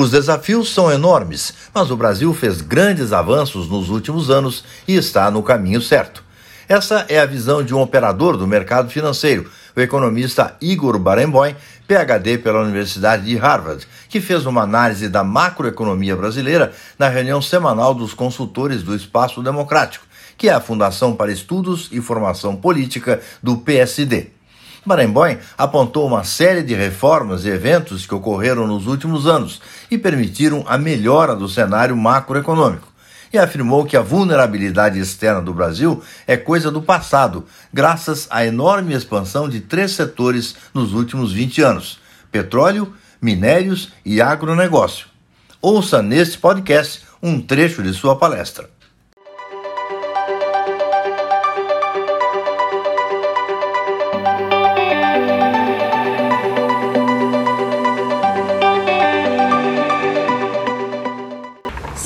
Os 0.00 0.12
desafios 0.12 0.72
são 0.72 0.92
enormes, 0.92 1.52
mas 1.74 1.90
o 1.90 1.96
Brasil 1.96 2.32
fez 2.32 2.60
grandes 2.60 3.12
avanços 3.12 3.68
nos 3.68 3.90
últimos 3.90 4.30
anos 4.30 4.64
e 4.86 4.94
está 4.94 5.28
no 5.28 5.42
caminho 5.42 5.82
certo. 5.82 6.22
Essa 6.68 7.04
é 7.08 7.18
a 7.18 7.26
visão 7.26 7.64
de 7.64 7.74
um 7.74 7.80
operador 7.80 8.36
do 8.36 8.46
mercado 8.46 8.90
financeiro, 8.90 9.50
o 9.74 9.80
economista 9.80 10.54
Igor 10.60 11.00
Barenboim, 11.00 11.56
PhD 11.88 12.38
pela 12.38 12.62
Universidade 12.62 13.24
de 13.24 13.36
Harvard, 13.36 13.88
que 14.08 14.20
fez 14.20 14.46
uma 14.46 14.62
análise 14.62 15.08
da 15.08 15.24
macroeconomia 15.24 16.14
brasileira 16.14 16.72
na 16.96 17.08
reunião 17.08 17.42
semanal 17.42 17.92
dos 17.92 18.14
consultores 18.14 18.84
do 18.84 18.94
Espaço 18.94 19.42
Democrático, 19.42 20.06
que 20.36 20.48
é 20.48 20.52
a 20.52 20.60
Fundação 20.60 21.16
para 21.16 21.32
Estudos 21.32 21.88
e 21.90 22.00
Formação 22.00 22.54
Política 22.54 23.20
do 23.42 23.56
PSD. 23.56 24.37
Barenboim 24.84 25.38
apontou 25.56 26.06
uma 26.06 26.24
série 26.24 26.62
de 26.62 26.74
reformas 26.74 27.44
e 27.44 27.48
eventos 27.48 28.06
que 28.06 28.14
ocorreram 28.14 28.66
nos 28.66 28.86
últimos 28.86 29.26
anos 29.26 29.60
e 29.90 29.98
permitiram 29.98 30.64
a 30.66 30.78
melhora 30.78 31.34
do 31.34 31.48
cenário 31.48 31.96
macroeconômico. 31.96 32.88
E 33.32 33.38
afirmou 33.38 33.84
que 33.84 33.96
a 33.96 34.00
vulnerabilidade 34.00 34.98
externa 34.98 35.42
do 35.42 35.52
Brasil 35.52 36.02
é 36.26 36.36
coisa 36.36 36.70
do 36.70 36.80
passado, 36.80 37.44
graças 37.72 38.26
à 38.30 38.46
enorme 38.46 38.94
expansão 38.94 39.48
de 39.48 39.60
três 39.60 39.90
setores 39.92 40.56
nos 40.72 40.94
últimos 40.94 41.32
20 41.32 41.60
anos: 41.60 42.00
petróleo, 42.32 42.94
minérios 43.20 43.92
e 44.04 44.22
agronegócio. 44.22 45.08
Ouça 45.60 46.00
neste 46.00 46.38
podcast 46.38 47.02
um 47.22 47.40
trecho 47.40 47.82
de 47.82 47.92
sua 47.92 48.16
palestra. 48.16 48.77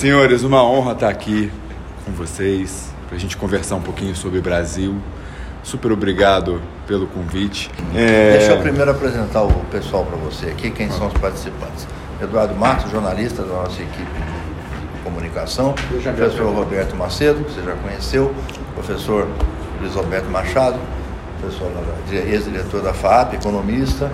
Senhores, 0.03 0.43
uma 0.43 0.65
honra 0.65 0.95
estar 0.95 1.09
aqui 1.09 1.49
com 2.05 2.11
vocês 2.11 2.93
para 3.07 3.15
a 3.15 3.21
gente 3.21 3.37
conversar 3.37 3.77
um 3.77 3.81
pouquinho 3.81 4.17
sobre 4.17 4.41
o 4.41 4.43
Brasil. 4.43 4.97
Super 5.63 5.93
obrigado 5.93 6.61
pelo 6.89 7.07
convite. 7.07 7.71
É... 7.95 8.33
Deixa 8.33 8.51
eu 8.51 8.61
primeiro 8.63 8.91
apresentar 8.91 9.45
o 9.45 9.53
pessoal 9.71 10.05
para 10.05 10.17
você 10.17 10.47
aqui, 10.47 10.73
quem 10.73 10.91
são 10.91 11.07
os 11.07 11.13
participantes. 11.13 11.87
Eduardo 12.21 12.53
Matos, 12.57 12.91
jornalista 12.91 13.45
da 13.45 13.55
nossa 13.55 13.81
equipe 13.81 14.03
de 14.03 15.03
comunicação, 15.05 15.73
professor 15.73 16.53
Roberto 16.53 16.97
Macedo, 16.97 17.45
que 17.45 17.53
você 17.53 17.63
já 17.63 17.77
conheceu, 17.77 18.35
professor 18.75 19.29
Luiz 19.81 19.97
Alberto 19.97 20.29
Machado, 20.31 20.81
professor 21.41 21.71
ex-diretor 22.11 22.83
da 22.83 22.93
FAP, 22.93 23.35
economista, 23.35 24.11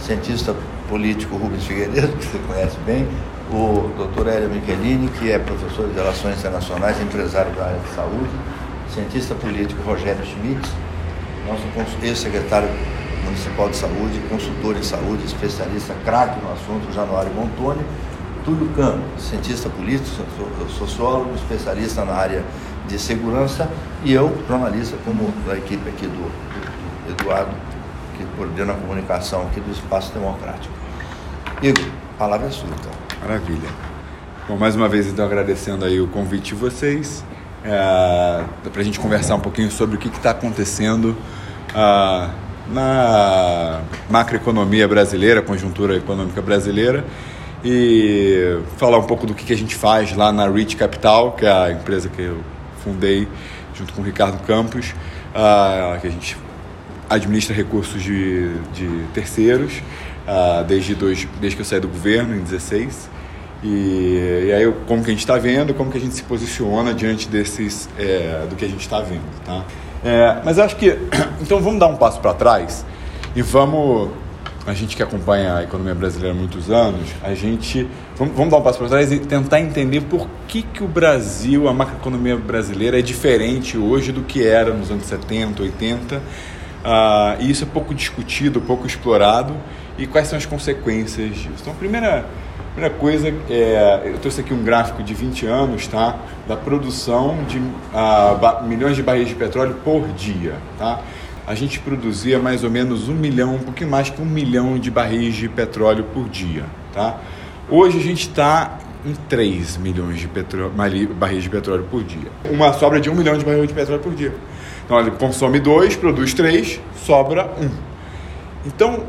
cientista 0.00 0.56
político 0.88 1.36
Rubens 1.36 1.66
Figueiredo, 1.66 2.16
que 2.16 2.24
você 2.24 2.38
conhece 2.38 2.78
bem, 2.86 3.06
o 3.50 3.90
Dr. 3.96 4.28
Hélio 4.28 4.48
Michelini, 4.50 5.08
que 5.08 5.30
é 5.30 5.38
professor 5.38 5.88
de 5.88 5.94
Relações 5.94 6.38
Internacionais, 6.38 7.00
empresário 7.00 7.52
da 7.52 7.66
área 7.66 7.78
de 7.78 7.88
saúde, 7.94 8.30
cientista 8.92 9.34
político 9.34 9.82
Rogério 9.82 10.24
Schmidt, 10.24 10.68
nosso 11.46 11.62
ex-secretário 12.02 12.68
municipal 13.24 13.68
de 13.68 13.76
saúde, 13.76 14.20
consultor 14.28 14.76
em 14.76 14.82
saúde, 14.82 15.24
especialista 15.24 15.94
craque 16.04 16.40
no 16.40 16.52
assunto, 16.52 16.92
Januário 16.92 17.32
Montoni, 17.34 17.84
Túlio 18.44 18.68
Cano, 18.74 19.02
cientista 19.18 19.68
político, 19.68 20.24
sociólogo, 20.78 21.34
especialista 21.34 22.04
na 22.04 22.14
área 22.14 22.44
de 22.86 22.98
segurança, 22.98 23.68
e 24.04 24.12
eu, 24.12 24.32
jornalista, 24.48 24.96
como 25.04 25.32
da 25.46 25.56
equipe 25.56 25.88
aqui 25.88 26.06
do 26.06 26.30
Eduardo, 27.10 27.50
que 28.16 28.24
coordena 28.36 28.72
a 28.72 28.76
comunicação 28.76 29.42
aqui 29.42 29.60
do 29.60 29.72
Espaço 29.72 30.12
Democrático. 30.12 30.72
Igor, 31.60 31.84
palavra 32.18 32.50
sua, 32.50 32.68
então. 32.68 32.92
Maravilha. 33.20 33.68
Bom, 34.48 34.56
mais 34.56 34.76
uma 34.76 34.88
vez, 34.88 35.06
então, 35.06 35.24
agradecendo 35.24 35.84
aí 35.84 36.00
o 36.00 36.08
convite 36.08 36.54
de 36.54 36.54
vocês, 36.54 37.24
é, 37.64 38.44
para 38.70 38.80
a 38.80 38.84
gente 38.84 38.98
conversar 38.98 39.34
um 39.34 39.40
pouquinho 39.40 39.70
sobre 39.70 39.96
o 39.96 39.98
que 39.98 40.08
está 40.08 40.30
acontecendo 40.30 41.16
ah, 41.74 42.30
na 42.68 43.80
macroeconomia 44.08 44.86
brasileira, 44.86 45.42
conjuntura 45.42 45.96
econômica 45.96 46.40
brasileira, 46.40 47.04
e 47.64 48.60
falar 48.76 48.98
um 48.98 49.04
pouco 49.04 49.26
do 49.26 49.34
que, 49.34 49.44
que 49.44 49.52
a 49.52 49.56
gente 49.56 49.74
faz 49.74 50.14
lá 50.16 50.32
na 50.32 50.48
Rich 50.48 50.76
Capital, 50.76 51.32
que 51.32 51.44
é 51.44 51.50
a 51.50 51.72
empresa 51.72 52.08
que 52.08 52.22
eu 52.22 52.38
fundei 52.84 53.26
junto 53.74 53.92
com 53.92 54.00
o 54.00 54.04
Ricardo 54.04 54.38
Campos, 54.46 54.94
ah, 55.34 55.98
que 56.00 56.06
a 56.06 56.10
gente 56.10 56.36
administra 57.10 57.54
recursos 57.54 58.02
de, 58.02 58.54
de 58.72 59.06
terceiros 59.12 59.82
uh, 60.26 60.64
desde, 60.64 60.94
dois, 60.94 61.26
desde 61.40 61.56
que 61.56 61.62
eu 61.62 61.66
saí 61.66 61.80
do 61.80 61.88
governo, 61.88 62.34
em 62.34 62.40
16. 62.40 63.10
E, 63.62 64.46
e 64.48 64.52
aí, 64.52 64.72
como 64.86 65.02
que 65.02 65.10
a 65.10 65.12
gente 65.12 65.20
está 65.20 65.38
vendo, 65.38 65.72
como 65.74 65.90
que 65.90 65.98
a 65.98 66.00
gente 66.00 66.14
se 66.14 66.22
posiciona 66.22 66.92
diante 66.92 67.28
desses, 67.28 67.88
é, 67.98 68.46
do 68.48 68.54
que 68.54 68.64
a 68.64 68.68
gente 68.68 68.80
está 68.80 69.00
vendo, 69.00 69.24
tá? 69.44 69.64
É, 70.04 70.40
mas 70.44 70.58
acho 70.58 70.76
que, 70.76 70.96
então 71.40 71.60
vamos 71.60 71.80
dar 71.80 71.86
um 71.86 71.96
passo 71.96 72.20
para 72.20 72.34
trás 72.34 72.84
e 73.34 73.42
vamos, 73.42 74.10
a 74.66 74.74
gente 74.74 74.94
que 74.94 75.02
acompanha 75.02 75.56
a 75.56 75.62
economia 75.64 75.94
brasileira 75.94 76.34
há 76.34 76.38
muitos 76.38 76.70
anos, 76.70 77.08
a 77.22 77.34
gente, 77.34 77.88
vamos, 78.16 78.36
vamos 78.36 78.50
dar 78.50 78.58
um 78.58 78.62
passo 78.62 78.78
para 78.78 78.88
trás 78.88 79.10
e 79.10 79.18
tentar 79.18 79.58
entender 79.58 80.02
por 80.02 80.28
que, 80.46 80.62
que 80.62 80.84
o 80.84 80.88
Brasil, 80.88 81.66
a 81.66 81.72
macroeconomia 81.72 82.36
brasileira 82.36 82.98
é 82.98 83.02
diferente 83.02 83.78
hoje 83.78 84.12
do 84.12 84.22
que 84.22 84.46
era 84.46 84.72
nos 84.72 84.90
anos 84.90 85.06
70, 85.06 85.62
80, 85.62 86.16
uh, 86.16 86.20
e 87.40 87.50
isso 87.50 87.64
é 87.64 87.66
pouco 87.66 87.94
discutido, 87.94 88.60
pouco 88.60 88.86
explorado, 88.86 89.54
e 89.98 90.06
quais 90.06 90.28
são 90.28 90.38
as 90.38 90.46
consequências 90.46 91.34
disso. 91.34 91.58
Então, 91.60 91.72
a 91.72 91.76
primeira, 91.76 92.26
primeira 92.74 92.94
coisa, 92.94 93.32
é, 93.48 94.02
eu 94.04 94.18
trouxe 94.18 94.40
aqui 94.40 94.52
um 94.52 94.62
gráfico 94.62 95.02
de 95.02 95.14
20 95.14 95.46
anos 95.46 95.86
tá, 95.86 96.16
da 96.46 96.56
produção 96.56 97.44
de 97.48 97.58
uh, 97.58 98.64
milhões 98.66 98.96
de 98.96 99.02
barris 99.02 99.28
de 99.28 99.34
petróleo 99.34 99.76
por 99.84 100.06
dia. 100.08 100.54
Tá? 100.78 101.00
A 101.46 101.54
gente 101.54 101.78
produzia 101.78 102.38
mais 102.38 102.64
ou 102.64 102.70
menos 102.70 103.08
um 103.08 103.14
milhão, 103.14 103.54
um 103.54 103.60
pouquinho 103.60 103.90
mais 103.90 104.10
que 104.10 104.20
um 104.20 104.26
milhão 104.26 104.78
de 104.78 104.90
barris 104.90 105.34
de 105.34 105.48
petróleo 105.48 106.04
por 106.12 106.28
dia. 106.28 106.64
Tá? 106.92 107.18
Hoje 107.68 107.98
a 107.98 108.02
gente 108.02 108.28
está 108.28 108.78
em 109.04 109.14
3 109.28 109.76
milhões 109.76 110.18
de 110.18 110.26
petróleo, 110.26 110.70
barris 110.70 111.42
de 111.42 111.48
petróleo 111.48 111.86
por 111.90 112.02
dia. 112.02 112.28
Uma 112.50 112.72
sobra 112.72 113.00
de 113.00 113.08
1 113.08 113.14
milhão 113.14 113.38
de 113.38 113.44
barris 113.44 113.68
de 113.68 113.74
petróleo 113.74 114.02
por 114.02 114.12
dia. 114.12 114.34
Então, 114.84 115.00
ele 115.00 115.10
consome 115.12 115.58
2, 115.58 115.96
produz 115.96 116.32
3, 116.32 116.80
sobra 117.04 117.50
1. 117.60 117.70
Então, 118.66 119.04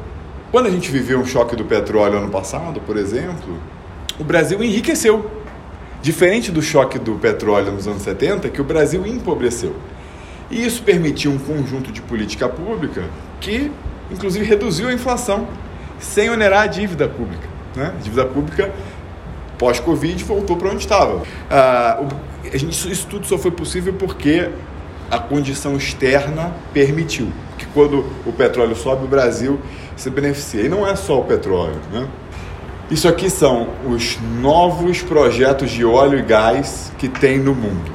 quando 0.52 0.68
a 0.68 0.70
gente 0.70 0.90
viveu 0.90 1.20
um 1.20 1.26
choque 1.26 1.56
do 1.56 1.66
petróleo 1.66 2.18
ano 2.18 2.30
passado, 2.30 2.80
por 2.82 2.98
exemplo, 2.98 3.58
o 4.20 4.24
Brasil 4.24 4.64
enriqueceu. 4.64 5.30
Diferente 6.02 6.52
do 6.52 6.62
choque 6.62 6.98
do 6.98 7.16
petróleo 7.16 7.72
nos 7.72 7.88
anos 7.88 8.04
70, 8.04 8.50
que 8.50 8.62
o 8.62 8.64
Brasil 8.64 9.06
empobreceu. 9.06 9.76
E 10.50 10.66
isso 10.66 10.84
permitiu 10.84 11.32
um 11.32 11.38
conjunto 11.38 11.92
de 11.92 12.02
política 12.02 12.48
pública 12.48 13.04
que, 13.42 13.72
inclusive, 14.10 14.46
reduziu 14.46 14.88
a 14.88 14.94
inflação, 14.94 15.48
sem 16.00 16.30
onerar 16.30 16.64
a 16.64 16.68
dívida 16.68 17.08
pública. 17.08 17.48
Né? 17.76 17.94
A 17.98 18.02
dívida 18.02 18.26
pública, 18.26 18.72
pós-Covid, 19.58 20.24
voltou 20.24 20.56
para 20.56 20.70
onde 20.70 20.84
estava. 20.84 21.24
Ah, 21.50 22.02
a 22.46 22.58
gente, 22.58 22.90
isso 22.90 23.08
tudo 23.08 23.28
só 23.28 23.38
foi 23.38 23.52
possível 23.52 23.94
porque 23.94 24.50
a 25.12 25.20
condição 25.20 25.76
externa 25.76 26.54
permitiu. 26.74 27.28
Que 27.58 27.66
quando 27.68 28.06
o 28.26 28.32
petróleo 28.32 28.76
sobe, 28.76 29.04
o 29.04 29.08
Brasil 29.08 29.60
se 29.98 30.10
beneficia. 30.10 30.62
E 30.62 30.70
não 30.70 30.88
é 30.88 30.96
só 30.96 31.20
o 31.20 31.24
petróleo. 31.26 31.76
Né? 31.92 32.08
Isso 32.90 33.08
aqui 33.08 33.30
são 33.30 33.68
os 33.86 34.18
novos 34.40 35.02
projetos 35.02 35.70
de 35.72 35.84
óleo 35.84 36.20
e 36.20 36.22
gás 36.22 36.94
que 36.98 37.10
tem 37.10 37.38
no 37.38 37.54
mundo 37.54 37.92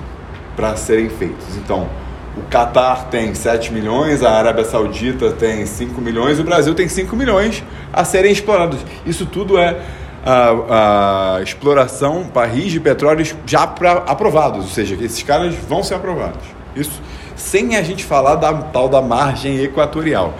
para 0.55 0.77
serem 0.77 1.09
feitos. 1.09 1.57
Então, 1.57 1.89
o 2.37 2.43
Catar 2.43 3.09
tem 3.11 3.35
7 3.35 3.73
milhões, 3.73 4.23
a 4.23 4.33
Arábia 4.33 4.65
Saudita 4.65 5.31
tem 5.33 5.65
5 5.65 6.01
milhões, 6.01 6.39
o 6.39 6.45
Brasil 6.45 6.75
tem 6.75 6.89
5 6.89 7.15
milhões 7.17 7.65
a 7.93 8.05
serem 8.05 8.33
explorados. 8.33 8.81
Isso 9.07 9.25
tudo 9.25 9.59
é 9.59 9.81
a, 10.25 11.37
a 11.37 11.43
exploração, 11.43 12.25
barris 12.25 12.73
de 12.73 12.81
petróleo 12.81 13.27
já 13.47 13.67
pra, 13.67 13.93
aprovados, 14.07 14.65
ou 14.65 14.71
seja, 14.71 14.95
esses 14.95 15.23
caras 15.23 15.55
vão 15.55 15.83
ser 15.83 15.95
aprovados. 15.95 16.43
Isso 16.77 17.01
sem 17.37 17.77
a 17.77 17.83
gente 17.83 18.05
falar 18.05 18.37
da 18.37 18.53
tal 18.53 18.89
da 18.89 19.03
margem 19.03 19.59
equatorial. 19.63 20.35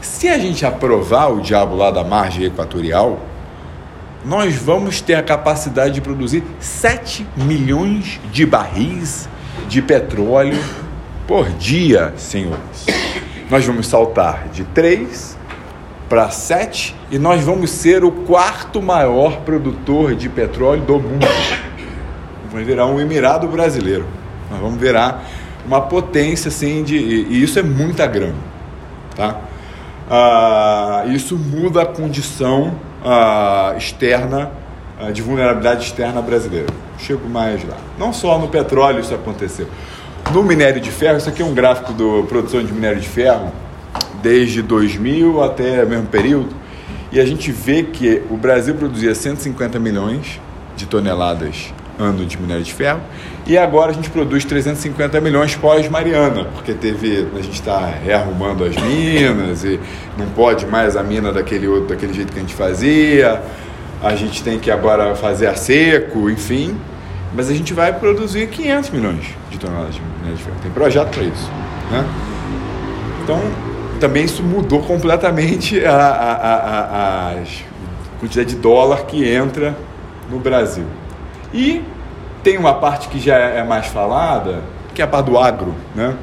Se 0.00 0.28
a 0.28 0.38
gente 0.38 0.64
aprovar 0.64 1.32
o 1.32 1.40
diabo 1.40 1.76
lá 1.76 1.90
da 1.90 2.04
margem 2.04 2.44
equatorial, 2.44 3.18
nós 4.24 4.56
vamos 4.56 5.00
ter 5.00 5.14
a 5.14 5.22
capacidade 5.22 5.94
de 5.94 6.00
produzir 6.00 6.42
7 6.60 7.26
milhões 7.36 8.20
de 8.32 8.44
barris 8.44 9.28
de 9.68 9.80
petróleo 9.82 10.58
por 11.26 11.48
dia, 11.50 12.12
senhores. 12.16 12.86
Nós 13.50 13.64
vamos 13.64 13.86
saltar 13.86 14.48
de 14.48 14.64
3 14.64 15.36
para 16.08 16.30
7 16.30 16.94
e 17.10 17.18
nós 17.18 17.42
vamos 17.42 17.70
ser 17.70 18.04
o 18.04 18.10
quarto 18.10 18.82
maior 18.82 19.40
produtor 19.40 20.14
de 20.14 20.28
petróleo 20.28 20.82
do 20.82 20.98
mundo. 20.98 21.26
Vamos 22.50 22.66
virar 22.66 22.86
um 22.86 22.98
Emirado 23.00 23.46
brasileiro. 23.46 24.06
Nós 24.50 24.60
vamos 24.60 24.80
virar 24.80 25.24
uma 25.66 25.82
potência 25.82 26.48
assim 26.48 26.82
de. 26.82 26.96
E 26.96 27.42
isso 27.42 27.58
é 27.58 27.62
muita 27.62 28.06
grana. 28.06 28.34
Tá? 29.14 29.38
Ah, 30.10 31.04
isso 31.06 31.36
muda 31.36 31.82
a 31.82 31.86
condição 31.86 32.74
ah, 33.04 33.74
externa 33.76 34.50
uh, 35.00 35.12
de 35.12 35.20
vulnerabilidade 35.20 35.84
externa 35.84 36.22
brasileira. 36.22 36.68
Chego 36.98 37.28
mais 37.28 37.62
lá. 37.62 37.76
Não 37.98 38.12
só 38.12 38.38
no 38.38 38.48
petróleo 38.48 39.00
isso 39.00 39.14
aconteceu. 39.14 39.68
No 40.32 40.42
minério 40.42 40.80
de 40.80 40.90
ferro, 40.90 41.18
isso 41.18 41.28
aqui 41.28 41.42
é 41.42 41.44
um 41.44 41.54
gráfico 41.54 41.92
da 41.92 42.26
produção 42.26 42.64
de 42.64 42.72
minério 42.72 43.00
de 43.00 43.08
ferro 43.08 43.52
desde 44.22 44.62
2000 44.62 45.42
até 45.42 45.84
o 45.84 45.88
mesmo 45.88 46.06
período, 46.06 46.48
e 47.10 47.20
a 47.20 47.24
gente 47.24 47.52
vê 47.52 47.84
que 47.84 48.22
o 48.28 48.36
Brasil 48.36 48.74
produzia 48.74 49.14
150 49.14 49.78
milhões 49.78 50.40
de 50.76 50.86
toneladas 50.86 51.72
ano 51.98 52.24
de 52.24 52.40
minério 52.40 52.62
de 52.62 52.72
ferro 52.72 53.00
e 53.46 53.56
agora 53.56 53.90
a 53.90 53.94
gente 53.94 54.10
produz 54.10 54.44
350 54.44 55.20
milhões 55.22 55.56
pós-Mariana, 55.56 56.44
porque 56.54 56.74
teve 56.74 57.26
a 57.34 57.40
gente 57.40 57.54
está 57.54 57.86
rearrumando 57.86 58.62
as 58.62 58.76
minas 58.76 59.64
e 59.64 59.80
não 60.18 60.26
pode 60.26 60.66
mais 60.66 60.96
a 60.96 61.02
mina 61.02 61.32
daquele 61.32 61.66
outro 61.66 61.88
daquele 61.88 62.12
jeito 62.12 62.30
que 62.30 62.38
a 62.38 62.42
gente 62.42 62.54
fazia. 62.54 63.42
A 64.02 64.14
gente 64.14 64.44
tem 64.44 64.58
que 64.58 64.70
agora 64.70 65.14
fazer 65.14 65.46
a 65.46 65.54
seco, 65.56 66.30
enfim. 66.30 66.76
Mas 67.34 67.50
a 67.50 67.54
gente 67.54 67.72
vai 67.74 67.92
produzir 67.92 68.48
500 68.48 68.90
milhões 68.90 69.24
de 69.50 69.58
toneladas 69.58 69.94
de 69.94 70.00
minério 70.00 70.36
de 70.36 70.42
ferro. 70.42 70.56
Tem 70.62 70.70
projeto 70.70 71.08
para 71.08 71.22
isso, 71.22 71.50
né? 71.90 72.04
Então 73.24 73.40
também 73.98 74.24
isso 74.24 74.42
mudou 74.42 74.82
completamente 74.82 75.84
a, 75.84 75.92
a, 75.92 76.54
a, 76.54 77.30
a 77.30 77.34
quantidade 78.20 78.50
de 78.50 78.56
dólar 78.56 79.06
que 79.06 79.26
entra 79.26 79.74
no 80.30 80.38
Brasil. 80.38 80.84
E 81.52 81.82
tem 82.42 82.56
uma 82.56 82.74
parte 82.74 83.08
que 83.08 83.18
já 83.18 83.36
é 83.36 83.62
mais 83.62 83.86
falada, 83.86 84.62
que 84.94 85.02
é 85.02 85.04
a 85.04 85.08
parte 85.08 85.26
do 85.26 85.38
agro. 85.38 85.74
Né? 85.94 86.14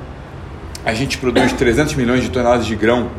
A 0.83 0.93
gente 0.93 1.17
produz 1.17 1.53
300 1.53 1.95
milhões 1.95 2.21
de 2.21 2.29
toneladas 2.29 2.65
de 2.65 2.75
grão 2.75 3.09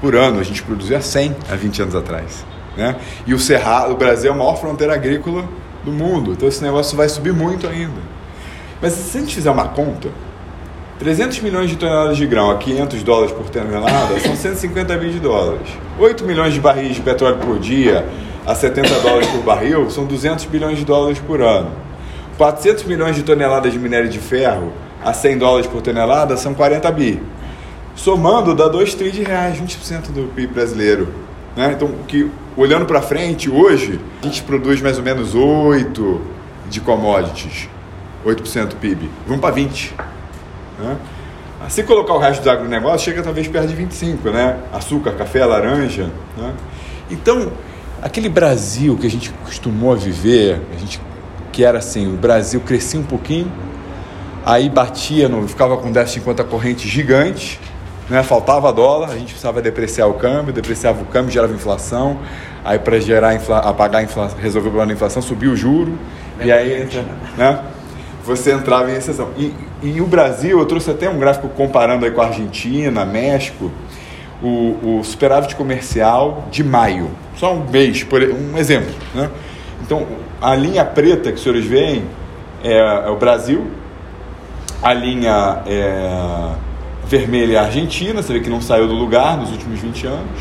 por 0.00 0.14
ano, 0.14 0.38
a 0.38 0.44
gente 0.44 0.62
produzia 0.62 1.00
100 1.00 1.36
há 1.50 1.56
20 1.56 1.82
anos 1.82 1.94
atrás. 1.94 2.44
Né? 2.76 2.96
E 3.26 3.34
o 3.34 3.38
Cerrado, 3.38 3.92
o 3.92 3.96
Brasil 3.96 4.30
é 4.30 4.34
a 4.34 4.36
maior 4.36 4.56
fronteira 4.56 4.94
agrícola 4.94 5.44
do 5.84 5.90
mundo, 5.90 6.32
então 6.32 6.48
esse 6.48 6.62
negócio 6.62 6.96
vai 6.96 7.08
subir 7.08 7.32
muito 7.32 7.66
ainda. 7.66 8.00
Mas 8.80 8.92
se 8.92 9.18
a 9.18 9.20
gente 9.20 9.34
fizer 9.34 9.50
uma 9.50 9.68
conta, 9.68 10.08
300 10.98 11.40
milhões 11.40 11.70
de 11.70 11.76
toneladas 11.76 12.16
de 12.16 12.26
grão 12.26 12.50
a 12.50 12.58
500 12.58 13.02
dólares 13.02 13.32
por 13.32 13.48
tonelada 13.50 14.18
são 14.20 14.34
150 14.34 14.96
mil 14.96 15.10
de 15.10 15.20
dólares. 15.20 15.68
8 15.98 16.24
milhões 16.24 16.54
de 16.54 16.60
barris 16.60 16.94
de 16.94 17.00
petróleo 17.00 17.38
por 17.38 17.58
dia 17.58 18.06
a 18.48 18.54
70 18.54 19.00
dólares 19.00 19.28
por 19.28 19.42
barril 19.42 19.90
são 19.90 20.06
200 20.06 20.46
bilhões 20.46 20.78
de 20.78 20.84
dólares 20.86 21.18
por 21.18 21.42
ano. 21.42 21.70
400 22.38 22.84
milhões 22.84 23.14
de 23.14 23.22
toneladas 23.22 23.70
de 23.70 23.78
minério 23.78 24.08
de 24.08 24.18
ferro 24.18 24.72
a 25.04 25.12
100 25.12 25.36
dólares 25.36 25.66
por 25.66 25.82
tonelada 25.82 26.34
são 26.34 26.54
40 26.54 26.90
bi. 26.92 27.22
Somando 27.94 28.54
dá 28.54 28.66
2 28.66 28.94
trilhões 28.94 29.16
de 29.16 29.22
reais, 29.22 29.60
20% 29.60 30.12
do 30.12 30.32
PIB 30.34 30.54
brasileiro. 30.54 31.08
Né? 31.54 31.72
Então, 31.76 31.90
que, 32.06 32.30
olhando 32.56 32.86
para 32.86 33.02
frente, 33.02 33.50
hoje 33.50 34.00
a 34.22 34.24
gente 34.24 34.42
produz 34.44 34.80
mais 34.80 34.96
ou 34.96 35.04
menos 35.04 35.34
8 35.34 36.18
de 36.70 36.80
commodities, 36.80 37.68
8% 38.24 38.68
do 38.68 38.76
PIB. 38.76 39.10
Vamos 39.26 39.42
para 39.42 39.52
20. 39.52 39.94
Né? 40.78 40.96
Se 41.68 41.82
colocar 41.82 42.14
o 42.14 42.18
resto 42.18 42.42
do 42.42 42.50
agronegócio, 42.50 43.00
chega 43.10 43.22
talvez 43.22 43.46
perto 43.46 43.68
de 43.68 43.74
25, 43.74 44.30
né? 44.30 44.56
Açúcar, 44.72 45.12
café, 45.12 45.44
laranja. 45.44 46.08
Né? 46.34 46.54
Então, 47.10 47.52
aquele 48.02 48.28
Brasil 48.28 48.96
que 48.96 49.06
a 49.06 49.10
gente 49.10 49.30
costumou 49.44 49.96
viver, 49.96 50.60
a 50.74 50.78
gente, 50.78 51.00
que 51.52 51.64
era 51.64 51.78
assim, 51.78 52.06
o 52.06 52.16
Brasil 52.16 52.60
crescia 52.60 52.98
um 52.98 53.04
pouquinho, 53.04 53.50
aí 54.44 54.68
batia, 54.68 55.28
no, 55.28 55.46
ficava 55.46 55.76
com 55.76 55.90
déficit 55.90 56.20
em 56.20 56.22
conta 56.22 56.44
corrente 56.44 56.88
gigante, 56.88 57.60
né? 58.08 58.22
faltava 58.22 58.72
dólar, 58.72 59.10
a 59.10 59.14
gente 59.14 59.28
precisava 59.28 59.60
depreciar 59.60 60.06
o 60.06 60.14
câmbio, 60.14 60.52
depreciava 60.52 61.02
o 61.02 61.06
câmbio, 61.06 61.30
gerava 61.30 61.52
inflação, 61.52 62.18
aí 62.64 62.78
para 62.78 62.98
gerar 63.00 63.34
infla, 63.34 63.58
apagar 63.58 64.00
a 64.00 64.04
inflação, 64.04 64.38
resolver 64.38 64.68
o 64.68 64.70
problema 64.70 64.88
da 64.88 64.94
inflação, 64.94 65.20
subiu 65.20 65.52
o 65.52 65.56
juro, 65.56 65.98
e 66.40 66.52
aí 66.52 66.82
entra, 66.82 67.04
né? 67.36 67.62
você 68.28 68.52
entrava 68.52 68.90
em 68.90 68.94
exceção. 68.94 69.30
E, 69.38 69.54
e 69.82 70.00
o 70.00 70.06
Brasil, 70.06 70.58
eu 70.58 70.66
trouxe 70.66 70.90
até 70.90 71.08
um 71.08 71.18
gráfico 71.18 71.48
comparando 71.48 72.04
aí 72.04 72.10
com 72.10 72.20
a 72.20 72.26
Argentina, 72.26 73.04
México, 73.04 73.72
o, 74.42 74.98
o 74.98 75.04
superávit 75.04 75.56
comercial 75.56 76.46
de 76.50 76.62
maio. 76.62 77.10
Só 77.38 77.54
um 77.54 77.64
mês, 77.70 78.02
por, 78.02 78.20
um 78.20 78.58
exemplo. 78.58 78.92
Né? 79.14 79.30
Então, 79.82 80.06
a 80.42 80.54
linha 80.54 80.84
preta 80.84 81.30
que 81.30 81.36
os 81.36 81.42
senhores 81.42 81.64
veem 81.64 82.04
é, 82.62 82.76
é 82.76 83.08
o 83.08 83.16
Brasil, 83.16 83.66
a 84.82 84.92
linha 84.92 85.62
é, 85.66 86.52
vermelha 87.06 87.54
é 87.54 87.58
a 87.58 87.62
Argentina, 87.62 88.22
você 88.22 88.32
vê 88.32 88.40
que 88.40 88.50
não 88.50 88.60
saiu 88.60 88.88
do 88.88 88.94
lugar 88.94 89.36
nos 89.36 89.50
últimos 89.50 89.78
20 89.80 90.06
anos. 90.06 90.40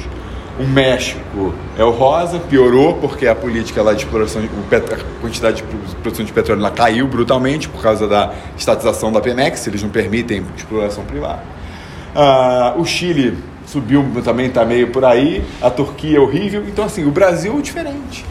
O 0.60 0.64
México 0.64 1.54
é 1.78 1.84
o 1.84 1.92
rosa, 1.92 2.40
piorou 2.40 2.96
porque 2.96 3.28
a 3.28 3.36
política 3.36 3.84
lá 3.84 3.94
de 3.94 4.04
exploração, 4.04 4.42
a 4.42 5.22
quantidade 5.22 5.58
de 5.58 5.64
produção 5.98 6.26
de 6.26 6.34
petróleo 6.34 6.62
lá 6.62 6.72
caiu 6.72 7.08
brutalmente 7.08 7.70
por 7.70 7.80
causa 7.80 8.08
da 8.08 8.34
estatização 8.58 9.12
da 9.12 9.22
Pemex, 9.22 9.68
eles 9.68 9.84
não 9.84 9.90
permitem 9.90 10.44
exploração 10.56 11.06
privada. 11.06 11.44
Ah, 12.16 12.74
o 12.76 12.84
Chile 12.84 13.38
subiu 13.68 14.06
também, 14.24 14.48
está 14.48 14.66
meio 14.66 14.88
por 14.88 15.06
aí. 15.06 15.44
A 15.62 15.70
Turquia 15.70 16.18
é 16.18 16.20
horrível. 16.20 16.64
Então, 16.68 16.86
assim, 16.86 17.06
o 17.06 17.12
Brasil 17.12 17.58
é 17.58 17.62
diferente. 17.62 18.26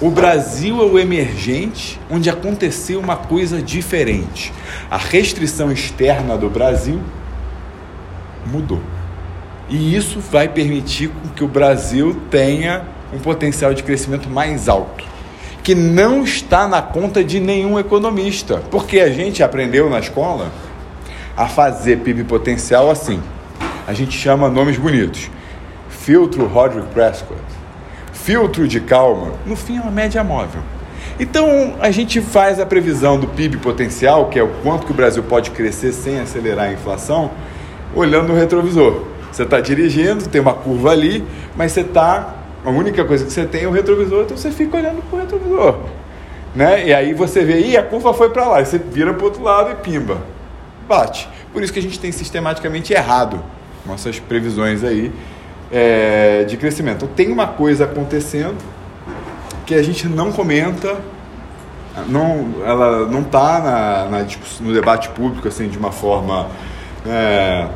O 0.00 0.10
Brasil 0.10 0.82
é 0.82 0.84
o 0.84 0.98
emergente 0.98 1.98
onde 2.10 2.28
aconteceu 2.28 3.00
uma 3.00 3.16
coisa 3.16 3.62
diferente. 3.62 4.52
A 4.90 4.98
restrição 4.98 5.72
externa 5.72 6.36
do 6.36 6.50
Brasil 6.50 7.00
mudou. 8.44 8.80
E 9.70 9.96
isso 9.96 10.20
vai 10.20 10.48
permitir 10.48 11.10
que 11.34 11.42
o 11.42 11.48
Brasil 11.48 12.20
tenha 12.30 12.84
um 13.12 13.18
potencial 13.18 13.72
de 13.72 13.82
crescimento 13.82 14.28
mais 14.28 14.68
alto, 14.68 15.04
que 15.62 15.74
não 15.74 16.22
está 16.22 16.68
na 16.68 16.82
conta 16.82 17.24
de 17.24 17.40
nenhum 17.40 17.78
economista, 17.78 18.62
porque 18.70 19.00
a 19.00 19.10
gente 19.10 19.42
aprendeu 19.42 19.88
na 19.88 19.98
escola 19.98 20.52
a 21.36 21.48
fazer 21.48 21.98
PIB 21.98 22.24
potencial 22.24 22.90
assim 22.90 23.20
a 23.86 23.92
gente 23.92 24.16
chama 24.18 24.48
nomes 24.48 24.76
bonitos. 24.76 25.30
Filtro 25.88 26.46
Roderick 26.46 26.88
Prescott, 26.92 27.40
filtro 28.12 28.66
de 28.66 28.80
calma, 28.80 29.32
no 29.44 29.54
fim 29.56 29.78
é 29.78 29.80
uma 29.80 29.90
média 29.90 30.22
móvel. 30.24 30.60
Então 31.18 31.74
a 31.80 31.90
gente 31.90 32.20
faz 32.20 32.60
a 32.60 32.66
previsão 32.66 33.18
do 33.18 33.26
PIB 33.28 33.58
potencial, 33.58 34.28
que 34.28 34.38
é 34.38 34.42
o 34.42 34.48
quanto 34.62 34.86
que 34.86 34.92
o 34.92 34.94
Brasil 34.94 35.22
pode 35.22 35.50
crescer 35.52 35.92
sem 35.92 36.20
acelerar 36.20 36.66
a 36.66 36.72
inflação, 36.72 37.30
olhando 37.94 38.28
no 38.28 38.34
retrovisor. 38.34 39.04
Você 39.32 39.44
está 39.44 39.60
dirigindo, 39.60 40.28
tem 40.28 40.40
uma 40.40 40.54
curva 40.54 40.90
ali, 40.90 41.24
mas 41.56 41.72
você 41.72 41.80
está. 41.80 42.34
A 42.64 42.70
única 42.70 43.04
coisa 43.04 43.24
que 43.24 43.32
você 43.32 43.44
tem 43.44 43.62
é 43.62 43.68
o 43.68 43.70
retrovisor, 43.70 44.24
então 44.24 44.36
você 44.36 44.50
fica 44.50 44.76
olhando 44.76 45.00
para 45.08 45.16
o 45.16 45.20
retrovisor. 45.20 45.78
Né? 46.54 46.88
E 46.88 46.94
aí 46.94 47.14
você 47.14 47.44
vê, 47.44 47.60
e 47.60 47.76
a 47.76 47.82
curva 47.82 48.12
foi 48.12 48.30
para 48.30 48.48
lá, 48.48 48.60
e 48.60 48.66
você 48.66 48.78
vira 48.78 49.14
para 49.14 49.22
o 49.22 49.24
outro 49.26 49.42
lado 49.42 49.70
e 49.70 49.74
pimba, 49.76 50.18
bate. 50.88 51.28
Por 51.52 51.62
isso 51.62 51.72
que 51.72 51.78
a 51.78 51.82
gente 51.82 52.00
tem 52.00 52.10
sistematicamente 52.10 52.92
errado 52.92 53.40
nossas 53.86 54.18
previsões 54.18 54.82
aí 54.84 55.12
é, 55.70 56.44
de 56.44 56.56
crescimento. 56.56 57.04
Então, 57.04 57.08
tem 57.08 57.30
uma 57.30 57.46
coisa 57.46 57.84
acontecendo 57.84 58.56
que 59.64 59.74
a 59.74 59.82
gente 59.82 60.06
não 60.08 60.30
comenta, 60.30 60.96
não, 62.08 62.54
ela 62.64 63.06
não 63.06 63.20
está 63.20 63.60
na, 63.60 64.18
na, 64.18 64.26
no 64.60 64.72
debate 64.72 65.08
público 65.10 65.48
assim 65.48 65.68
de 65.68 65.78
uma 65.78 65.90
forma 65.90 66.48
é, 67.06 67.68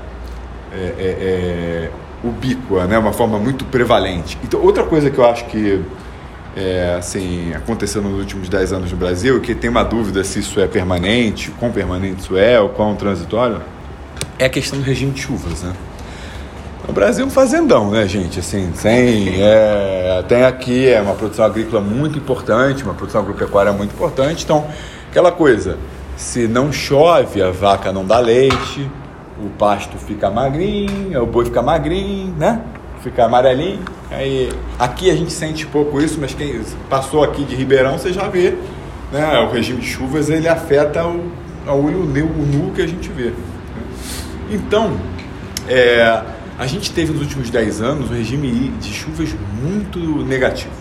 é, 0.73 0.77
é, 0.77 0.81
é, 0.99 1.91
ubíqua, 2.23 2.87
né? 2.87 2.99
uma 2.99 3.13
forma 3.13 3.39
muito 3.39 3.65
prevalente. 3.65 4.39
Então, 4.45 4.63
outra 4.63 4.85
coisa 4.85 5.11
que 5.11 5.19
eu 5.19 5.25
acho 5.25 5.47
que 5.47 5.83
é, 6.57 6.97
assim, 6.99 7.53
aconteceu 7.55 8.03
nos 8.03 8.19
últimos 8.19 8.49
10 8.49 8.73
anos 8.73 8.91
no 8.91 8.97
Brasil, 8.97 9.41
que 9.41 9.55
tem 9.55 9.71
uma 9.71 9.85
dúvida 9.85 10.23
se 10.25 10.41
isso 10.41 10.61
é 10.61 10.67
permanente, 10.67 11.51
quão 11.53 11.71
permanente 11.71 12.21
isso 12.21 12.37
é, 12.37 12.61
ou 12.61 12.69
quão 12.71 12.95
transitório, 12.97 13.61
é 14.39 14.47
a 14.47 14.49
questão 14.49 14.79
do 14.79 14.85
regime 14.85 15.13
de 15.13 15.21
chuvas. 15.21 15.63
Né? 15.63 15.73
O 16.89 16.93
Brasil 16.93 17.25
é 17.25 17.27
um 17.29 17.31
fazendão, 17.31 17.91
né, 17.91 18.07
gente? 18.09 18.41
Assim, 18.41 18.73
sem, 18.75 19.41
é, 19.41 20.25
tem 20.27 20.45
aqui 20.45 20.89
é 20.89 21.01
uma 21.01 21.15
produção 21.15 21.45
agrícola 21.45 21.81
muito 21.81 22.19
importante, 22.19 22.83
uma 22.83 22.95
produção 22.95 23.21
agropecuária 23.21 23.73
muito 23.73 23.95
importante. 23.95 24.45
Então, 24.45 24.67
aquela 25.11 25.31
coisa, 25.31 25.79
se 26.17 26.49
não 26.49 26.73
chove, 26.73 27.43
a 27.43 27.51
vaca 27.51 27.93
não 27.93 28.05
dá 28.05 28.19
leite, 28.19 28.91
o 29.39 29.49
pasto 29.51 29.97
fica 29.99 30.31
magrinho, 30.31 31.23
o 31.23 31.27
boi 31.27 31.45
fica 31.45 31.63
magrinho, 31.63 32.35
né? 32.37 32.63
Fica 33.03 33.25
amarelinho. 33.25 33.81
Aí, 34.11 34.51
aqui 34.79 35.11
a 35.11 35.15
gente 35.15 35.33
sente 35.33 35.67
pouco 35.67 36.01
isso, 36.01 36.19
mas 36.21 36.35
quem 36.35 36.61
passou 36.89 37.23
aqui 37.23 37.45
de 37.45 37.55
Ribeirão, 37.55 37.99
você 37.99 38.13
já 38.13 38.29
vê, 38.29 38.55
né? 39.13 39.39
O 39.41 39.53
regime 39.53 39.81
de 39.81 39.87
chuvas, 39.87 40.29
ele 40.29 40.49
afeta 40.49 41.05
o, 41.07 41.31
o 41.67 41.85
olho 41.85 42.05
nu 42.05 42.73
que 42.75 42.83
a 42.83 42.87
gente 42.87 43.09
vê. 43.11 43.33
Então, 44.51 44.93
é, 45.69 46.23
a 46.61 46.67
gente 46.67 46.93
teve 46.93 47.11
nos 47.11 47.23
últimos 47.23 47.49
10 47.49 47.81
anos 47.81 48.11
um 48.11 48.15
regime 48.15 48.69
de 48.83 48.93
chuvas 48.93 49.31
muito 49.63 49.99
negativo. 50.27 50.75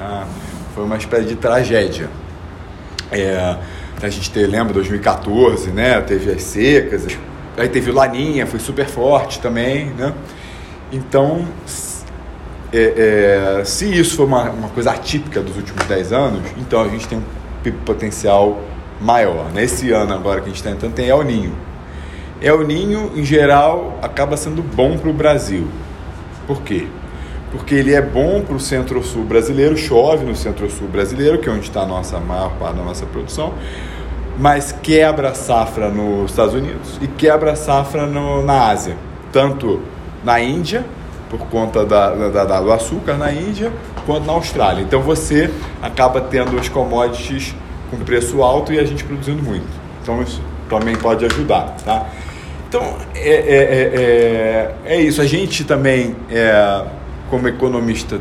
Ah, 0.00 0.26
foi 0.74 0.82
uma 0.82 0.96
espécie 0.96 1.26
de 1.26 1.36
tragédia. 1.36 2.08
É, 3.12 3.58
a 4.00 4.08
gente 4.08 4.30
teve, 4.30 4.46
lembra, 4.46 4.72
2014, 4.72 5.72
né? 5.72 6.00
Teve 6.00 6.32
as 6.32 6.42
secas, 6.42 7.06
aí 7.58 7.68
teve 7.68 7.90
o 7.90 7.94
Laninha, 7.94 8.46
foi 8.46 8.58
super 8.58 8.86
forte 8.86 9.40
também, 9.40 9.90
né? 9.90 10.14
Então, 10.90 11.46
é, 12.72 13.58
é, 13.60 13.64
se 13.66 13.94
isso 13.94 14.16
for 14.16 14.26
uma, 14.26 14.48
uma 14.48 14.68
coisa 14.70 14.92
atípica 14.92 15.42
dos 15.42 15.54
últimos 15.54 15.84
10 15.84 16.14
anos, 16.14 16.40
então 16.56 16.80
a 16.80 16.88
gente 16.88 17.06
tem 17.06 17.18
um 17.18 17.72
potencial 17.84 18.58
maior. 19.02 19.52
Nesse 19.52 19.90
ano 19.92 20.14
agora 20.14 20.40
que 20.40 20.46
a 20.46 20.48
gente 20.48 20.56
está 20.56 20.70
entrando, 20.70 20.94
tem 20.94 21.08
El 21.08 21.22
Ninho. 21.24 21.67
El 22.40 22.64
Ninho, 22.66 23.12
em 23.16 23.24
geral, 23.24 23.98
acaba 24.00 24.36
sendo 24.36 24.62
bom 24.62 24.96
para 24.96 25.10
o 25.10 25.12
Brasil. 25.12 25.66
Por 26.46 26.62
quê? 26.62 26.86
Porque 27.50 27.74
ele 27.74 27.94
é 27.94 28.00
bom 28.00 28.42
para 28.42 28.54
o 28.54 28.60
centro-sul 28.60 29.24
brasileiro, 29.24 29.76
chove 29.76 30.24
no 30.24 30.36
centro-sul 30.36 30.86
brasileiro, 30.86 31.38
que 31.38 31.48
é 31.48 31.52
onde 31.52 31.66
está 31.66 31.82
a 31.82 31.86
nossa 31.86 32.20
maior 32.20 32.52
parte 32.52 32.76
da 32.76 32.84
nossa 32.84 33.06
produção, 33.06 33.54
mas 34.38 34.70
quebra 34.70 35.34
safra 35.34 35.88
nos 35.88 36.30
Estados 36.30 36.54
Unidos 36.54 36.98
e 37.00 37.08
quebra 37.08 37.56
safra 37.56 38.06
no, 38.06 38.44
na 38.44 38.68
Ásia, 38.68 38.96
tanto 39.32 39.80
na 40.22 40.40
Índia, 40.40 40.84
por 41.28 41.40
conta 41.48 41.84
da, 41.84 42.10
da, 42.14 42.44
da, 42.44 42.60
do 42.60 42.72
açúcar 42.72 43.14
na 43.14 43.32
Índia, 43.32 43.72
quanto 44.06 44.26
na 44.26 44.32
Austrália. 44.32 44.82
Então 44.82 45.00
você 45.02 45.50
acaba 45.82 46.20
tendo 46.20 46.56
os 46.56 46.68
commodities 46.68 47.54
com 47.90 47.98
preço 47.98 48.42
alto 48.42 48.72
e 48.72 48.78
a 48.78 48.84
gente 48.84 49.04
produzindo 49.04 49.42
muito. 49.42 49.66
Então 50.02 50.22
isso 50.22 50.40
também 50.68 50.96
pode 50.96 51.24
ajudar, 51.24 51.76
tá? 51.84 52.06
Então 52.68 52.98
é, 53.14 53.30
é, 53.30 54.74
é, 54.84 54.84
é, 54.86 54.96
é 54.96 55.00
isso. 55.00 55.20
A 55.22 55.26
gente 55.26 55.64
também, 55.64 56.14
é, 56.30 56.84
como 57.30 57.48
economista, 57.48 58.20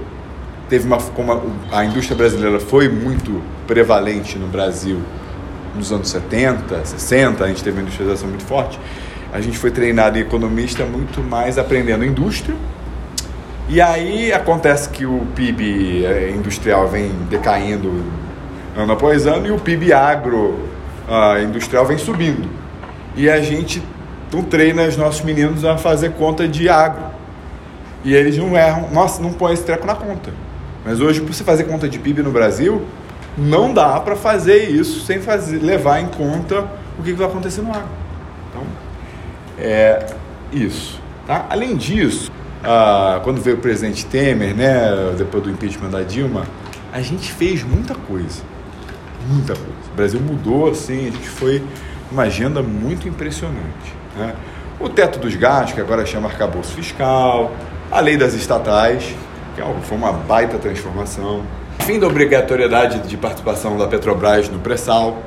teve 0.70 0.88
uma 0.88 0.98
como 0.98 1.32
a, 1.32 1.80
a 1.80 1.86
indústria 1.86 2.18
brasileira 2.18 2.60
foi 2.60 2.88
muito 2.88 3.42
prevalente 3.66 4.38
no 4.38 4.48
Brasil 4.48 5.00
nos 5.76 5.92
anos 5.92 6.10
70, 6.10 6.86
60, 6.86 7.44
a 7.44 7.48
gente 7.48 7.64
teve 7.64 7.78
uma 7.78 7.84
industrialização 7.84 8.30
muito 8.30 8.46
forte. 8.46 8.80
A 9.32 9.42
gente 9.42 9.58
foi 9.58 9.70
treinado 9.70 10.18
em 10.18 10.22
economista 10.22 10.86
muito 10.86 11.22
mais 11.22 11.58
aprendendo 11.58 12.04
indústria 12.04 12.56
e 13.70 13.82
aí 13.82 14.32
acontece 14.32 14.88
que 14.90 15.06
o 15.06 15.28
PIB 15.36 16.06
eh, 16.06 16.34
industrial 16.34 16.88
vem 16.88 17.12
decaindo 17.30 18.02
ano 18.78 18.94
após 18.94 19.28
ano 19.28 19.46
e 19.46 19.52
o 19.52 19.60
PIB 19.60 19.92
agro 19.92 20.58
uh, 21.06 21.44
industrial 21.44 21.86
vem 21.86 21.98
subindo. 21.98 22.50
E 23.14 23.30
a 23.30 23.42
gente 23.42 23.84
não 24.32 24.44
treina 24.44 24.84
os 24.84 24.98
nossos 24.98 25.22
meninos 25.22 25.64
a 25.64 25.78
fazer 25.78 26.14
conta 26.14 26.48
de 26.48 26.70
agro. 26.70 27.04
E 28.04 28.14
eles 28.14 28.38
não 28.38 28.56
erram, 28.56 28.90
nossa, 28.92 29.22
não 29.22 29.34
põe 29.34 29.54
esse 29.54 29.64
treco 29.64 29.86
na 29.86 29.96
conta. 29.96 30.32
Mas 30.86 31.02
hoje, 31.02 31.20
para 31.22 31.34
você 31.34 31.44
fazer 31.44 31.66
conta 31.66 31.90
de 31.90 32.00
PIB 32.00 32.24
no 32.24 32.32
Brasil, 32.32 32.86
não 33.38 33.74
dá 33.74 34.00
para 34.00 34.16
fazer 34.16 34.70
isso 34.70 35.06
sem 35.06 35.20
fazer, 35.20 35.60
levar 35.60 36.00
em 36.00 36.08
conta 36.08 36.62
o 36.98 37.04
que, 37.04 37.12
que 37.12 37.18
vai 37.18 37.28
acontecer 37.28 37.62
no 37.62 37.72
agro. 37.72 37.90
Então, 38.50 38.64
é 39.60 40.06
isso. 40.52 41.00
Tá? 41.26 41.46
Além 41.50 41.76
disso, 41.76 42.32
ah, 42.64 43.20
quando 43.24 43.42
veio 43.42 43.58
o 43.58 43.60
presidente 43.60 44.06
Temer, 44.06 44.56
né, 44.56 45.14
depois 45.18 45.44
do 45.44 45.50
impeachment 45.50 45.90
da 45.90 46.02
Dilma, 46.02 46.46
a 46.92 47.02
gente 47.02 47.32
fez 47.32 47.64
muita 47.64 47.94
coisa. 47.94 48.42
Muita 49.30 49.54
coisa. 49.54 49.92
O 49.92 49.96
Brasil 49.96 50.20
mudou, 50.20 50.70
assim, 50.70 51.08
a 51.08 51.12
gente 51.12 51.28
foi 51.28 51.62
uma 52.12 52.24
agenda 52.24 52.62
muito 52.62 53.08
impressionante. 53.08 53.94
Né? 54.16 54.34
O 54.80 54.90
teto 54.90 55.20
dos 55.20 55.36
gastos, 55.36 55.74
que 55.74 55.82
agora 55.82 56.06
chama 56.06 56.28
arcabouço 56.28 56.74
fiscal, 56.74 57.52
a 57.92 58.00
lei 58.00 58.18
das 58.18 58.34
estatais, 58.34 59.16
que 59.56 59.62
é 59.62 59.66
foi 59.84 59.98
uma 59.98 60.12
baita 60.12 60.58
transformação. 60.58 61.42
Fim 61.80 62.00
da 62.00 62.08
obrigatoriedade 62.08 63.08
de 63.08 63.18
participação 63.18 63.78
da 63.78 63.88
Petrobras 63.88 64.50
no 64.50 64.60
pré-sal, 64.60 65.18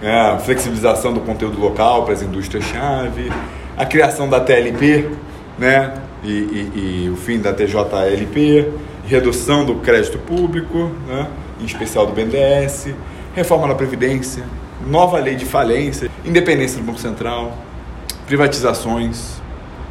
né? 0.00 0.38
flexibilização 0.44 1.12
do 1.12 1.20
conteúdo 1.20 1.60
local 1.60 2.04
para 2.04 2.14
as 2.14 2.22
indústrias-chave, 2.22 3.32
a 3.76 3.84
criação 3.84 4.28
da 4.28 4.40
TLP, 4.40 5.10
né? 5.58 5.92
e, 6.24 6.30
e, 6.30 7.04
e 7.04 7.10
o 7.10 7.16
fim 7.16 7.40
da 7.40 7.52
TJLP, 7.52 8.72
redução 9.06 9.64
do 9.64 9.76
crédito 9.76 10.18
público, 10.18 10.90
né, 11.06 11.28
em 11.60 11.64
especial 11.64 12.06
do 12.06 12.12
BNDES, 12.12 12.94
reforma 13.34 13.68
da 13.68 13.74
Previdência, 13.74 14.44
nova 14.86 15.18
lei 15.18 15.34
de 15.34 15.44
falência, 15.44 16.10
independência 16.24 16.78
do 16.78 16.84
Banco 16.84 16.98
Central, 16.98 17.56
privatizações, 18.26 19.40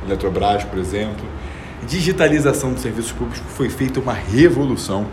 Eletrobras, 0.05 0.63
por 0.63 0.79
exemplo, 0.79 1.23
digitalização 1.87 2.73
dos 2.73 2.81
serviços 2.81 3.11
públicos, 3.11 3.41
foi 3.55 3.69
feita 3.69 3.99
uma 3.99 4.13
revolução. 4.13 5.05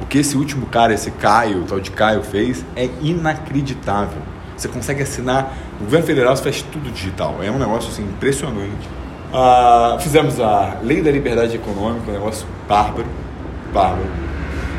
O 0.00 0.06
que 0.06 0.18
esse 0.18 0.36
último 0.36 0.66
cara, 0.66 0.92
esse 0.92 1.10
Caio, 1.12 1.62
o 1.62 1.64
tal 1.64 1.78
de 1.78 1.90
Caio, 1.90 2.22
fez 2.22 2.64
é 2.74 2.88
inacreditável. 3.00 4.20
Você 4.56 4.68
consegue 4.68 5.02
assinar, 5.02 5.56
o 5.80 5.84
governo 5.84 6.06
federal 6.06 6.36
faz 6.36 6.62
tudo 6.62 6.90
digital, 6.90 7.36
é 7.42 7.50
um 7.50 7.58
negócio 7.58 7.90
assim, 7.90 8.02
impressionante. 8.02 8.88
Ah, 9.32 9.96
fizemos 10.00 10.38
a 10.40 10.78
Lei 10.82 11.00
da 11.02 11.10
Liberdade 11.10 11.56
Econômica, 11.56 12.10
um 12.10 12.14
negócio 12.14 12.46
bárbaro, 12.68 13.08
bárbaro. 13.72 14.10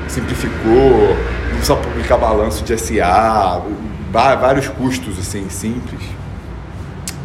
Simplificou, 0.07 1.15
não 1.49 1.55
precisa 1.55 1.75
publicar 1.75 2.17
balanço 2.17 2.63
de 2.63 2.77
SA, 2.77 3.61
vários 4.13 4.67
custos 4.67 5.17
assim 5.19 5.49
simples. 5.49 6.01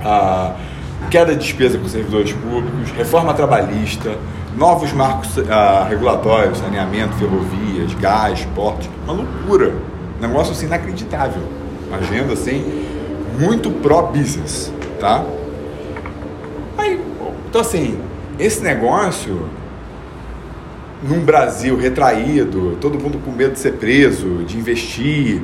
Ah, 0.04 0.57
queda 1.11 1.35
de 1.35 1.45
despesa 1.45 1.78
com 1.78 1.87
servidores 1.87 2.33
públicos, 2.33 2.90
reforma 2.97 3.35
trabalhista, 3.35 4.16
novos 4.57 4.92
marcos 4.92 5.38
ah, 5.50 5.87
regulatórios, 5.88 6.59
saneamento, 6.59 7.14
ferrovias, 7.16 7.92
gás, 7.95 8.47
portos, 8.54 8.88
uma 9.04 9.12
loucura. 9.12 9.75
Negócio 10.21 10.52
assim 10.52 10.66
inacreditável. 10.66 11.42
Uma 11.88 11.99
agenda 11.99 12.33
assim 12.33 12.87
muito 13.38 13.71
pró-business, 13.71 14.73
tá? 14.99 15.25
Então, 17.49 17.62
assim, 17.62 17.99
esse 18.38 18.62
negócio, 18.62 19.49
num 21.02 21.21
Brasil 21.21 21.78
retraído, 21.78 22.76
todo 22.78 22.99
mundo 22.99 23.18
com 23.25 23.30
medo 23.30 23.54
de 23.54 23.59
ser 23.59 23.73
preso, 23.75 24.45
de 24.45 24.59
investir, 24.59 25.42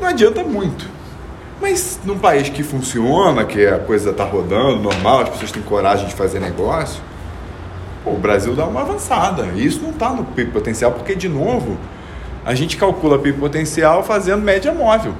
não 0.00 0.08
adianta 0.08 0.42
muito. 0.42 0.96
Mas 1.60 1.98
num 2.04 2.18
país 2.18 2.48
que 2.48 2.62
funciona, 2.62 3.44
que 3.44 3.66
a 3.66 3.78
coisa 3.78 4.10
está 4.10 4.24
rodando, 4.24 4.82
normal, 4.82 5.20
as 5.20 5.28
pessoas 5.30 5.52
têm 5.52 5.62
coragem 5.62 6.06
de 6.06 6.14
fazer 6.14 6.38
negócio, 6.38 7.02
pô, 8.04 8.10
o 8.10 8.18
Brasil 8.18 8.54
dá 8.54 8.66
uma 8.66 8.82
avançada. 8.82 9.48
E 9.54 9.64
isso 9.64 9.80
não 9.82 9.90
está 9.90 10.10
no 10.10 10.24
PIB 10.24 10.50
potencial, 10.50 10.92
porque, 10.92 11.14
de 11.14 11.28
novo, 11.28 11.78
a 12.44 12.54
gente 12.54 12.76
calcula 12.76 13.18
PIB 13.18 13.38
potencial 13.38 14.02
fazendo 14.04 14.42
média 14.42 14.72
móvel. 14.72 15.12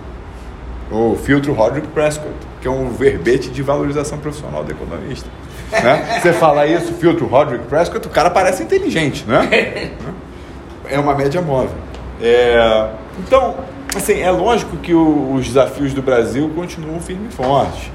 O 0.90 1.16
filtro 1.16 1.52
Roderick 1.52 1.88
Prescott, 1.88 2.30
que 2.60 2.68
é 2.68 2.70
um 2.70 2.90
verbete 2.90 3.48
de 3.50 3.62
valorização 3.62 4.18
profissional 4.18 4.62
do 4.64 4.72
economista. 4.72 5.28
Né? 5.68 6.20
Você 6.22 6.32
fala 6.32 6.64
isso, 6.64 6.92
filtro 6.92 7.26
Roderick 7.26 7.66
Prescott, 7.66 8.06
o 8.06 8.10
cara 8.10 8.30
parece 8.30 8.62
inteligente, 8.62 9.24
né? 9.26 9.90
É 10.88 10.96
uma 10.96 11.12
média 11.12 11.42
móvel. 11.42 11.74
É... 12.22 12.88
Então, 13.18 13.56
assim, 13.96 14.20
é 14.20 14.30
lógico 14.30 14.76
que 14.76 14.94
o, 14.94 15.34
os 15.34 15.46
desafios 15.46 15.92
do 15.92 16.02
Brasil 16.02 16.50
continuam 16.54 17.00
firmes 17.00 17.32
e 17.32 17.36
fortes. 17.36 17.90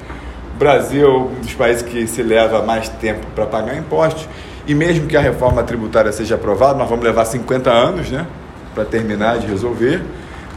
O 0.56 0.60
Brasil 0.60 1.06
é 1.06 1.10
um 1.10 1.42
dos 1.42 1.54
países 1.54 1.82
que 1.82 2.06
se 2.08 2.22
leva 2.22 2.62
mais 2.62 2.90
tempo 2.90 3.26
para 3.34 3.46
pagar 3.46 3.78
impostos. 3.78 4.28
E 4.68 4.76
mesmo 4.76 5.08
que 5.08 5.18
a 5.18 5.22
reforma 5.22 5.64
tributária 5.64 6.12
seja 6.12 6.36
aprovada, 6.36 6.78
nós 6.78 6.90
vamos 6.90 7.04
levar 7.04 7.26
50 7.26 7.70
anos 7.72 8.10
né, 8.12 8.28
para 8.76 8.86
terminar 8.86 9.40
de 9.40 9.48
resolver. 9.48 10.02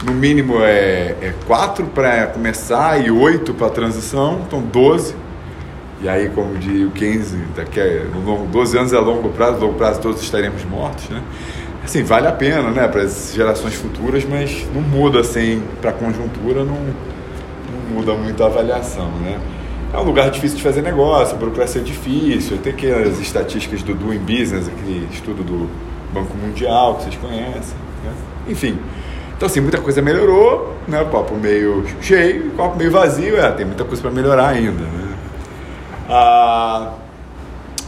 No 0.03 0.13
mínimo 0.13 0.59
é, 0.61 1.15
é 1.21 1.33
quatro 1.47 1.85
para 1.87 2.27
começar 2.27 3.03
e 3.03 3.09
oito 3.09 3.53
para 3.53 3.67
a 3.67 3.69
transição, 3.69 4.41
então 4.45 4.61
12 4.61 5.25
e 6.01 6.09
aí, 6.09 6.29
como 6.29 6.57
diria 6.57 6.87
o 6.87 6.91
Keynes, 6.91 7.33
daqui 7.55 7.79
a 7.79 7.85
12 8.51 8.77
anos 8.77 8.93
é 8.93 8.99
longo 8.99 9.29
prazo, 9.29 9.59
longo 9.59 9.73
prazo 9.73 10.01
todos 10.01 10.21
estaremos 10.21 10.63
mortos, 10.65 11.09
né? 11.09 11.21
Assim, 11.85 12.03
vale 12.03 12.27
a 12.27 12.31
pena, 12.31 12.71
né, 12.71 12.87
para 12.87 13.03
as 13.03 13.31
gerações 13.33 13.75
futuras, 13.75 14.25
mas 14.25 14.65
não 14.73 14.81
muda 14.81 15.19
assim, 15.19 15.61
para 15.79 15.91
a 15.91 15.93
conjuntura 15.93 16.65
não, 16.65 16.75
não 16.75 17.95
muda 17.95 18.13
muito 18.15 18.43
a 18.43 18.47
avaliação, 18.47 19.07
né? 19.21 19.39
É 19.93 19.97
um 19.97 20.03
lugar 20.03 20.31
difícil 20.31 20.57
de 20.57 20.63
fazer 20.63 20.81
negócio, 20.81 21.35
a 21.35 21.37
burocracia 21.37 21.79
é 21.79 21.83
difícil, 21.83 22.57
tem 22.57 22.73
que 22.73 22.91
as 22.91 23.19
estatísticas 23.19 23.83
do 23.83 23.93
Doing 23.93 24.17
Business, 24.17 24.67
aquele 24.67 25.07
estudo 25.13 25.43
do 25.43 25.69
Banco 26.11 26.35
Mundial 26.35 26.95
que 26.95 27.03
vocês 27.03 27.15
conhecem, 27.17 27.77
né? 28.03 28.11
Enfim, 28.47 28.79
então, 29.37 29.47
assim, 29.47 29.59
muita 29.59 29.79
coisa 29.79 30.01
melhorou, 30.01 30.73
né? 30.87 31.01
O 31.01 31.05
copo 31.07 31.35
meio 31.35 31.85
cheio, 32.01 32.47
o 32.47 32.51
copo 32.51 32.77
meio 32.77 32.89
vazio, 32.89 33.37
é, 33.37 33.51
tem 33.51 33.65
muita 33.65 33.83
coisa 33.83 34.01
para 34.01 34.11
melhorar 34.11 34.47
ainda, 34.47 34.81
né? 34.81 35.15
Ah, 36.09 36.93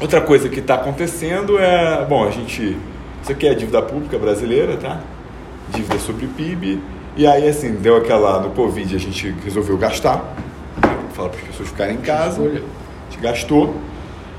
outra 0.01 0.19
coisa 0.19 0.49
que 0.49 0.59
está 0.59 0.75
acontecendo 0.75 1.57
é, 1.57 2.05
bom, 2.07 2.27
a 2.27 2.31
gente, 2.31 2.75
isso 3.27 3.33
aqui 3.33 3.45
é 3.45 3.51
a 3.51 3.53
dívida 3.53 3.81
pública 3.81 4.17
brasileira, 4.17 4.77
tá? 4.77 5.01
Dívida 5.73 5.99
sobre 5.99 6.27
PIB. 6.27 6.81
E 7.17 7.27
aí, 7.27 7.45
assim, 7.49 7.73
deu 7.73 7.97
aquela, 7.97 8.39
no 8.39 8.51
Covid 8.51 8.95
a 8.95 8.99
gente 8.99 9.35
resolveu 9.43 9.77
gastar, 9.77 10.33
né? 10.81 10.97
falar 11.11 11.29
para 11.29 11.41
as 11.41 11.47
pessoas 11.47 11.67
ficarem 11.67 11.95
em 11.95 12.01
casa, 12.01 12.41
a 12.41 12.47
gente 12.47 13.21
gastou. 13.21 13.75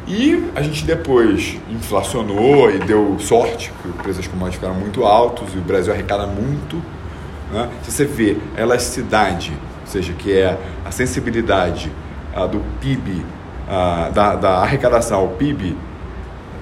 E 0.06 0.42
a 0.54 0.62
gente 0.62 0.86
depois 0.86 1.58
inflacionou 1.70 2.70
e 2.70 2.78
deu 2.78 3.18
sorte, 3.18 3.70
que 3.82 3.88
os 3.88 3.96
preços 3.96 4.26
commodities 4.26 4.58
ficaram 4.58 4.80
muito 4.80 5.04
altos 5.04 5.54
e 5.54 5.58
o 5.58 5.60
Brasil 5.60 5.92
arrecada 5.92 6.26
muito. 6.26 6.82
Né? 7.52 7.68
Se 7.82 7.92
você 7.92 8.06
vê 8.06 8.38
a 8.56 8.62
elasticidade, 8.62 9.52
ou 9.82 9.86
seja, 9.86 10.14
que 10.14 10.32
é 10.32 10.56
a 10.82 10.90
sensibilidade 10.90 11.92
a, 12.34 12.46
do 12.46 12.62
PIB 12.80 13.22
da, 14.14 14.34
da, 14.34 14.50
arrecadação 14.60 15.20
ao 15.20 15.28
PIB, 15.28 15.76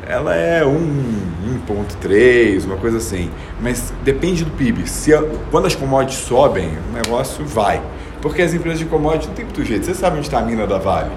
ela 0.07 0.35
é 0.35 0.63
1,3, 0.63 2.65
uma 2.65 2.77
coisa 2.77 2.99
assim. 2.99 3.31
Mas 3.61 3.93
depende 4.05 4.45
do 4.45 4.51
PIB. 4.53 4.89
Se, 4.89 5.13
quando 5.51 5.67
as 5.67 5.75
commodities 5.75 6.21
sobem, 6.21 6.71
o 6.91 6.93
negócio 6.93 7.45
vai. 7.45 7.83
Porque 8.23 8.43
as 8.43 8.55
empresas 8.55 8.79
de 8.79 8.87
commodities 8.87 9.29
não 9.29 9.35
tem 9.35 9.45
muito 9.45 9.65
jeito. 9.65 9.85
Você 9.85 9.95
sabe 9.95 10.17
onde 10.17 10.27
está 10.27 10.39
a 10.39 10.43
mina 10.43 10.67
da 10.67 10.79
Vale? 10.79 11.11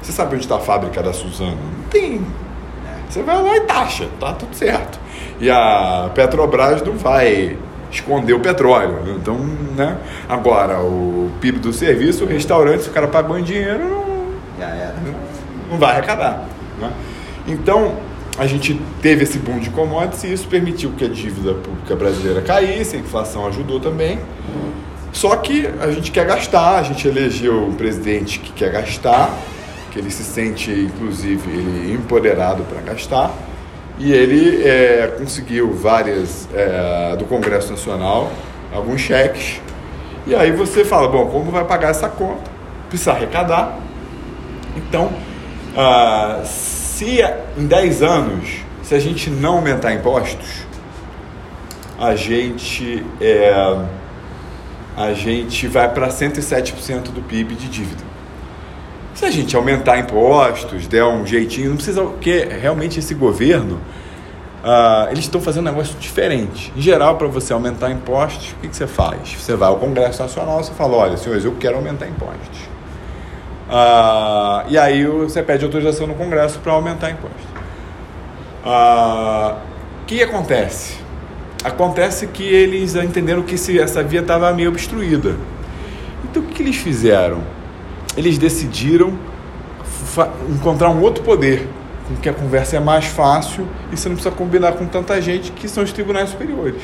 Você 0.00 0.12
sabe 0.12 0.34
onde 0.34 0.44
está 0.44 0.56
a 0.56 0.60
fábrica 0.60 1.02
da 1.02 1.12
Suzano? 1.12 1.56
Não 1.56 1.88
tem. 1.90 2.24
Você 3.08 3.22
vai 3.22 3.40
lá 3.40 3.56
e 3.56 3.60
taxa, 3.60 4.08
tá 4.18 4.32
tudo 4.32 4.54
certo. 4.54 4.98
E 5.40 5.50
a 5.50 6.10
Petrobras 6.14 6.82
não 6.82 6.94
vai 6.94 7.56
esconder 7.90 8.32
o 8.32 8.40
petróleo. 8.40 9.16
Então, 9.16 9.38
né? 9.76 9.96
Agora, 10.28 10.80
o 10.80 11.30
PIB 11.40 11.58
do 11.58 11.72
serviço, 11.72 12.24
o 12.24 12.26
restaurante, 12.26 12.82
se 12.82 12.90
o 12.90 12.92
cara 12.92 13.06
pagou 13.06 13.38
em 13.38 13.42
dinheiro, 13.42 13.78
não, 13.78 14.26
já 14.58 14.68
era. 14.68 14.94
não 15.70 15.78
vai 15.78 15.92
arrecadar. 15.92 16.44
Né? 16.80 16.90
Então, 17.46 17.94
a 18.38 18.46
gente 18.46 18.78
teve 19.00 19.24
esse 19.24 19.38
boom 19.38 19.58
de 19.58 19.70
commodities 19.70 20.24
e 20.24 20.32
isso 20.32 20.46
permitiu 20.46 20.92
que 20.96 21.04
a 21.04 21.08
dívida 21.08 21.54
pública 21.54 21.96
brasileira 21.96 22.42
caísse, 22.42 22.96
a 22.96 22.98
inflação 22.98 23.46
ajudou 23.46 23.80
também. 23.80 24.18
Só 25.12 25.34
que 25.36 25.66
a 25.80 25.90
gente 25.90 26.10
quer 26.10 26.26
gastar, 26.26 26.78
a 26.78 26.82
gente 26.82 27.08
elegeu 27.08 27.64
um 27.64 27.74
presidente 27.74 28.38
que 28.38 28.52
quer 28.52 28.70
gastar, 28.70 29.34
que 29.90 29.98
ele 29.98 30.10
se 30.10 30.22
sente, 30.22 30.70
inclusive, 30.70 31.50
ele 31.50 31.94
empoderado 31.94 32.62
para 32.64 32.82
gastar. 32.82 33.32
E 33.98 34.12
ele 34.12 34.62
é, 34.62 35.14
conseguiu 35.18 35.72
várias 35.72 36.46
é, 36.52 37.16
do 37.16 37.24
Congresso 37.24 37.70
Nacional, 37.70 38.30
alguns 38.74 39.00
cheques. 39.00 39.58
E 40.26 40.34
aí 40.34 40.52
você 40.52 40.84
fala, 40.84 41.08
bom, 41.08 41.26
como 41.28 41.50
vai 41.50 41.64
pagar 41.64 41.88
essa 41.88 42.10
conta? 42.10 42.50
Precisa 42.90 43.12
arrecadar. 43.12 43.78
Então, 44.76 45.10
ah, 45.74 46.42
se 46.96 47.22
em 47.58 47.66
10 47.66 48.02
anos, 48.02 48.48
se 48.82 48.94
a 48.94 48.98
gente 48.98 49.28
não 49.28 49.56
aumentar 49.56 49.92
impostos, 49.92 50.64
a 51.98 52.16
gente, 52.16 53.04
é, 53.20 53.52
a 54.96 55.12
gente 55.12 55.68
vai 55.68 55.92
para 55.92 56.08
107% 56.08 57.10
do 57.10 57.20
PIB 57.20 57.54
de 57.54 57.68
dívida. 57.68 58.02
Se 59.14 59.26
a 59.26 59.30
gente 59.30 59.54
aumentar 59.54 59.98
impostos, 59.98 60.86
der 60.86 61.04
um 61.04 61.26
jeitinho, 61.26 61.68
não 61.68 61.76
precisa. 61.76 62.02
Porque 62.02 62.48
realmente 62.50 62.98
esse 62.98 63.12
governo, 63.14 63.74
uh, 64.64 65.10
eles 65.10 65.24
estão 65.24 65.40
fazendo 65.40 65.68
um 65.68 65.70
negócio 65.72 65.98
diferente. 65.98 66.72
Em 66.74 66.80
geral, 66.80 67.16
para 67.16 67.26
você 67.26 67.52
aumentar 67.52 67.90
impostos, 67.90 68.52
o 68.52 68.54
que, 68.56 68.68
que, 68.68 68.76
você 68.76 68.86
faz? 68.86 69.34
Você 69.38 69.54
vai 69.54 69.68
ao 69.68 69.76
Congresso 69.76 70.22
Nacional 70.22 70.62
e 70.62 70.64
fala: 70.74 70.96
olha, 70.96 71.16
senhores, 71.18 71.44
eu 71.44 71.52
quero 71.60 71.76
aumentar 71.76 72.06
impostos. 72.08 72.75
Ah, 73.68 74.64
e 74.68 74.78
aí 74.78 75.04
você 75.04 75.42
pede 75.42 75.64
autorização 75.64 76.06
no 76.06 76.14
Congresso 76.14 76.58
para 76.60 76.72
aumentar 76.72 77.10
imposto. 77.10 77.36
O 78.64 78.68
ah, 78.68 79.58
que 80.06 80.22
acontece? 80.22 80.98
Acontece 81.64 82.28
que 82.28 82.44
eles 82.44 82.94
entenderam 82.94 83.42
que 83.42 83.54
essa 83.80 84.02
via 84.02 84.20
estava 84.20 84.52
meio 84.52 84.68
obstruída. 84.68 85.36
Então 86.24 86.42
o 86.42 86.46
que, 86.46 86.54
que 86.54 86.62
eles 86.62 86.76
fizeram? 86.76 87.40
Eles 88.16 88.38
decidiram 88.38 89.18
encontrar 90.48 90.90
um 90.90 91.00
outro 91.02 91.22
poder, 91.22 91.68
com 92.08 92.16
que 92.16 92.28
a 92.28 92.32
conversa 92.32 92.76
é 92.76 92.80
mais 92.80 93.06
fácil 93.06 93.66
e 93.92 93.96
você 93.96 94.08
não 94.08 94.16
precisa 94.16 94.34
combinar 94.34 94.72
com 94.72 94.86
tanta 94.86 95.20
gente, 95.20 95.50
que 95.52 95.68
são 95.68 95.82
os 95.82 95.92
tribunais 95.92 96.30
superiores. 96.30 96.80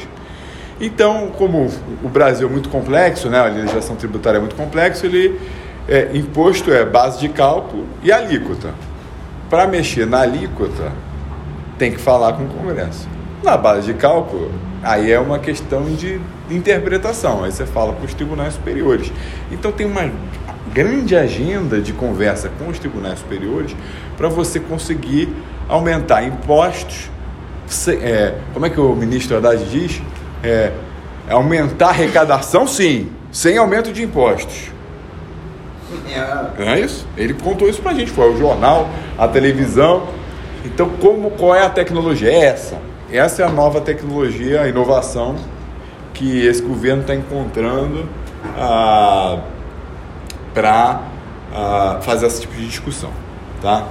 Então, 0.80 1.30
como 1.38 1.70
o 2.02 2.08
Brasil 2.08 2.48
é 2.48 2.50
muito 2.50 2.68
complexo, 2.68 3.28
né, 3.28 3.38
a 3.38 3.44
legislação 3.44 3.94
tributária 3.94 4.38
é 4.38 4.40
muito 4.40 4.56
complexa, 4.56 5.06
ele 5.06 5.38
é, 5.92 6.08
imposto 6.14 6.72
é 6.72 6.87
base 6.87 7.21
de 7.21 7.28
cálculo 7.28 7.86
e 8.02 8.10
alíquota. 8.10 8.73
Para 9.50 9.67
mexer 9.67 10.06
na 10.06 10.21
alíquota, 10.21 10.90
tem 11.76 11.93
que 11.93 11.99
falar 11.99 12.32
com 12.32 12.45
o 12.45 12.49
Congresso. 12.49 13.06
Na 13.45 13.58
base 13.58 13.93
de 13.93 13.99
cálculo, 13.99 14.50
aí 14.82 15.12
é 15.12 15.21
uma 15.21 15.38
questão 15.38 15.84
de 15.95 16.19
interpretação, 16.50 17.45
aí 17.45 17.52
você 17.52 17.67
fala 17.67 17.93
com 17.93 18.06
os 18.06 18.14
tribunais 18.14 18.54
superiores. 18.54 19.12
Então 19.50 19.71
tem 19.71 19.86
uma 19.86 20.10
grande 20.73 21.14
agenda 21.14 21.78
de 21.78 21.93
conversa 21.93 22.50
com 22.58 22.69
os 22.69 22.78
tribunais 22.78 23.19
superiores 23.19 23.76
para 24.17 24.30
você 24.30 24.58
conseguir 24.58 25.28
aumentar 25.69 26.23
impostos. 26.23 27.10
É, 28.00 28.34
como 28.54 28.64
é 28.64 28.71
que 28.71 28.80
o 28.80 28.95
ministro 28.95 29.36
Haddad 29.36 29.62
diz? 29.67 30.00
É, 30.43 30.73
aumentar 31.28 31.88
a 31.88 31.90
arrecadação, 31.90 32.67
sim, 32.67 33.12
sem 33.30 33.58
aumento 33.58 33.93
de 33.93 34.02
impostos. 34.02 34.72
É. 36.12 36.75
é 36.75 36.80
isso? 36.80 37.06
Ele 37.16 37.34
contou 37.34 37.68
isso 37.68 37.80
pra 37.80 37.94
gente, 37.94 38.10
foi 38.10 38.32
o 38.32 38.36
jornal, 38.36 38.88
a 39.18 39.28
televisão. 39.28 40.04
Então, 40.64 40.88
como, 41.00 41.30
qual 41.32 41.54
é 41.54 41.64
a 41.64 41.70
tecnologia? 41.70 42.30
É 42.30 42.44
essa. 42.44 42.78
Essa 43.10 43.42
é 43.42 43.46
a 43.46 43.48
nova 43.50 43.80
tecnologia, 43.80 44.62
a 44.62 44.68
inovação 44.68 45.36
que 46.14 46.46
esse 46.46 46.62
governo 46.62 47.02
está 47.02 47.14
encontrando 47.14 48.06
ah, 48.56 49.40
para 50.54 51.02
ah, 51.52 51.98
fazer 52.02 52.26
esse 52.26 52.42
tipo 52.42 52.54
de 52.54 52.66
discussão. 52.66 53.10
Tá? 53.60 53.86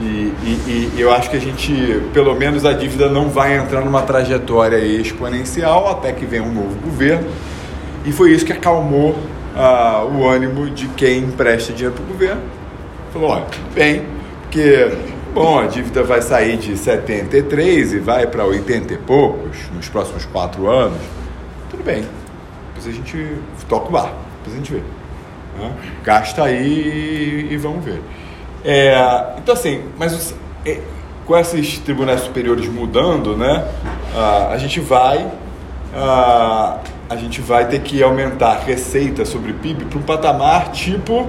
E, 0.00 0.04
e, 0.04 0.92
e, 0.96 1.00
eu 1.00 1.12
acho 1.12 1.28
que 1.28 1.36
a 1.36 1.40
gente, 1.40 2.00
pelo 2.12 2.34
menos 2.34 2.64
a 2.64 2.72
dívida 2.72 3.08
não 3.08 3.28
vai 3.28 3.56
entrar 3.56 3.84
numa 3.84 4.02
trajetória 4.02 4.78
exponencial 4.78 5.90
até 5.90 6.12
que 6.12 6.24
venha 6.24 6.42
um 6.42 6.52
novo 6.52 6.76
governo. 6.80 7.28
E 8.04 8.12
foi 8.12 8.30
isso 8.30 8.44
que 8.44 8.52
acalmou 8.52 9.16
ah, 9.56 10.04
o 10.04 10.28
ânimo 10.28 10.70
de 10.70 10.88
quem 10.88 11.18
empresta 11.18 11.72
dinheiro 11.72 11.94
para 11.94 12.04
o 12.04 12.06
governo. 12.06 12.42
Falou, 13.12 13.30
olha, 13.30 13.46
bem, 13.74 14.04
porque, 14.42 14.96
bom, 15.34 15.58
a 15.58 15.66
dívida 15.66 16.02
vai 16.02 16.22
sair 16.22 16.56
de 16.56 16.76
73 16.76 17.94
e 17.94 17.98
vai 17.98 18.26
para 18.26 18.44
80 18.44 18.94
e 18.94 18.98
poucos 18.98 19.56
nos 19.74 19.88
próximos 19.88 20.24
quatro 20.26 20.68
anos. 20.68 21.00
Tudo 21.70 21.82
bem, 21.82 22.04
depois 22.68 22.86
a 22.86 22.90
gente 22.90 23.36
toca 23.68 23.88
o 23.88 23.90
bar, 23.90 24.12
depois 24.38 24.54
a 24.54 24.56
gente 24.56 24.72
vê. 24.72 24.82
Né? 25.58 25.72
Gasta 26.04 26.44
aí 26.44 27.48
e, 27.50 27.56
vamos 27.56 27.84
ver. 27.84 28.00
É, 28.64 28.94
então, 29.38 29.54
assim, 29.54 29.82
mas 29.98 30.12
os, 30.12 30.34
é, 30.64 30.80
com 31.26 31.36
esses 31.36 31.78
tribunais 31.78 32.20
superiores 32.20 32.66
mudando, 32.66 33.36
né, 33.36 33.66
a, 34.14 34.48
a 34.48 34.58
gente 34.58 34.80
vai 34.80 35.30
a 37.08 37.16
gente 37.16 37.40
vai 37.40 37.66
ter 37.66 37.80
que 37.80 38.02
aumentar 38.02 38.58
receita 38.58 39.24
sobre 39.24 39.52
PIB 39.52 39.86
para 39.86 39.98
um 39.98 40.02
patamar 40.02 40.72
tipo 40.72 41.28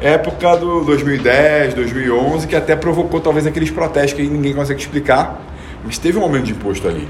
época 0.00 0.56
do 0.56 0.84
2010, 0.84 1.74
2011, 1.74 2.46
que 2.46 2.56
até 2.56 2.76
provocou 2.76 3.20
talvez 3.20 3.46
aqueles 3.46 3.70
protestos 3.70 4.14
que 4.14 4.28
ninguém 4.28 4.54
consegue 4.54 4.80
explicar, 4.80 5.40
mas 5.84 5.98
teve 5.98 6.18
um 6.18 6.22
aumento 6.22 6.44
de 6.44 6.52
imposto 6.52 6.86
ali, 6.86 7.08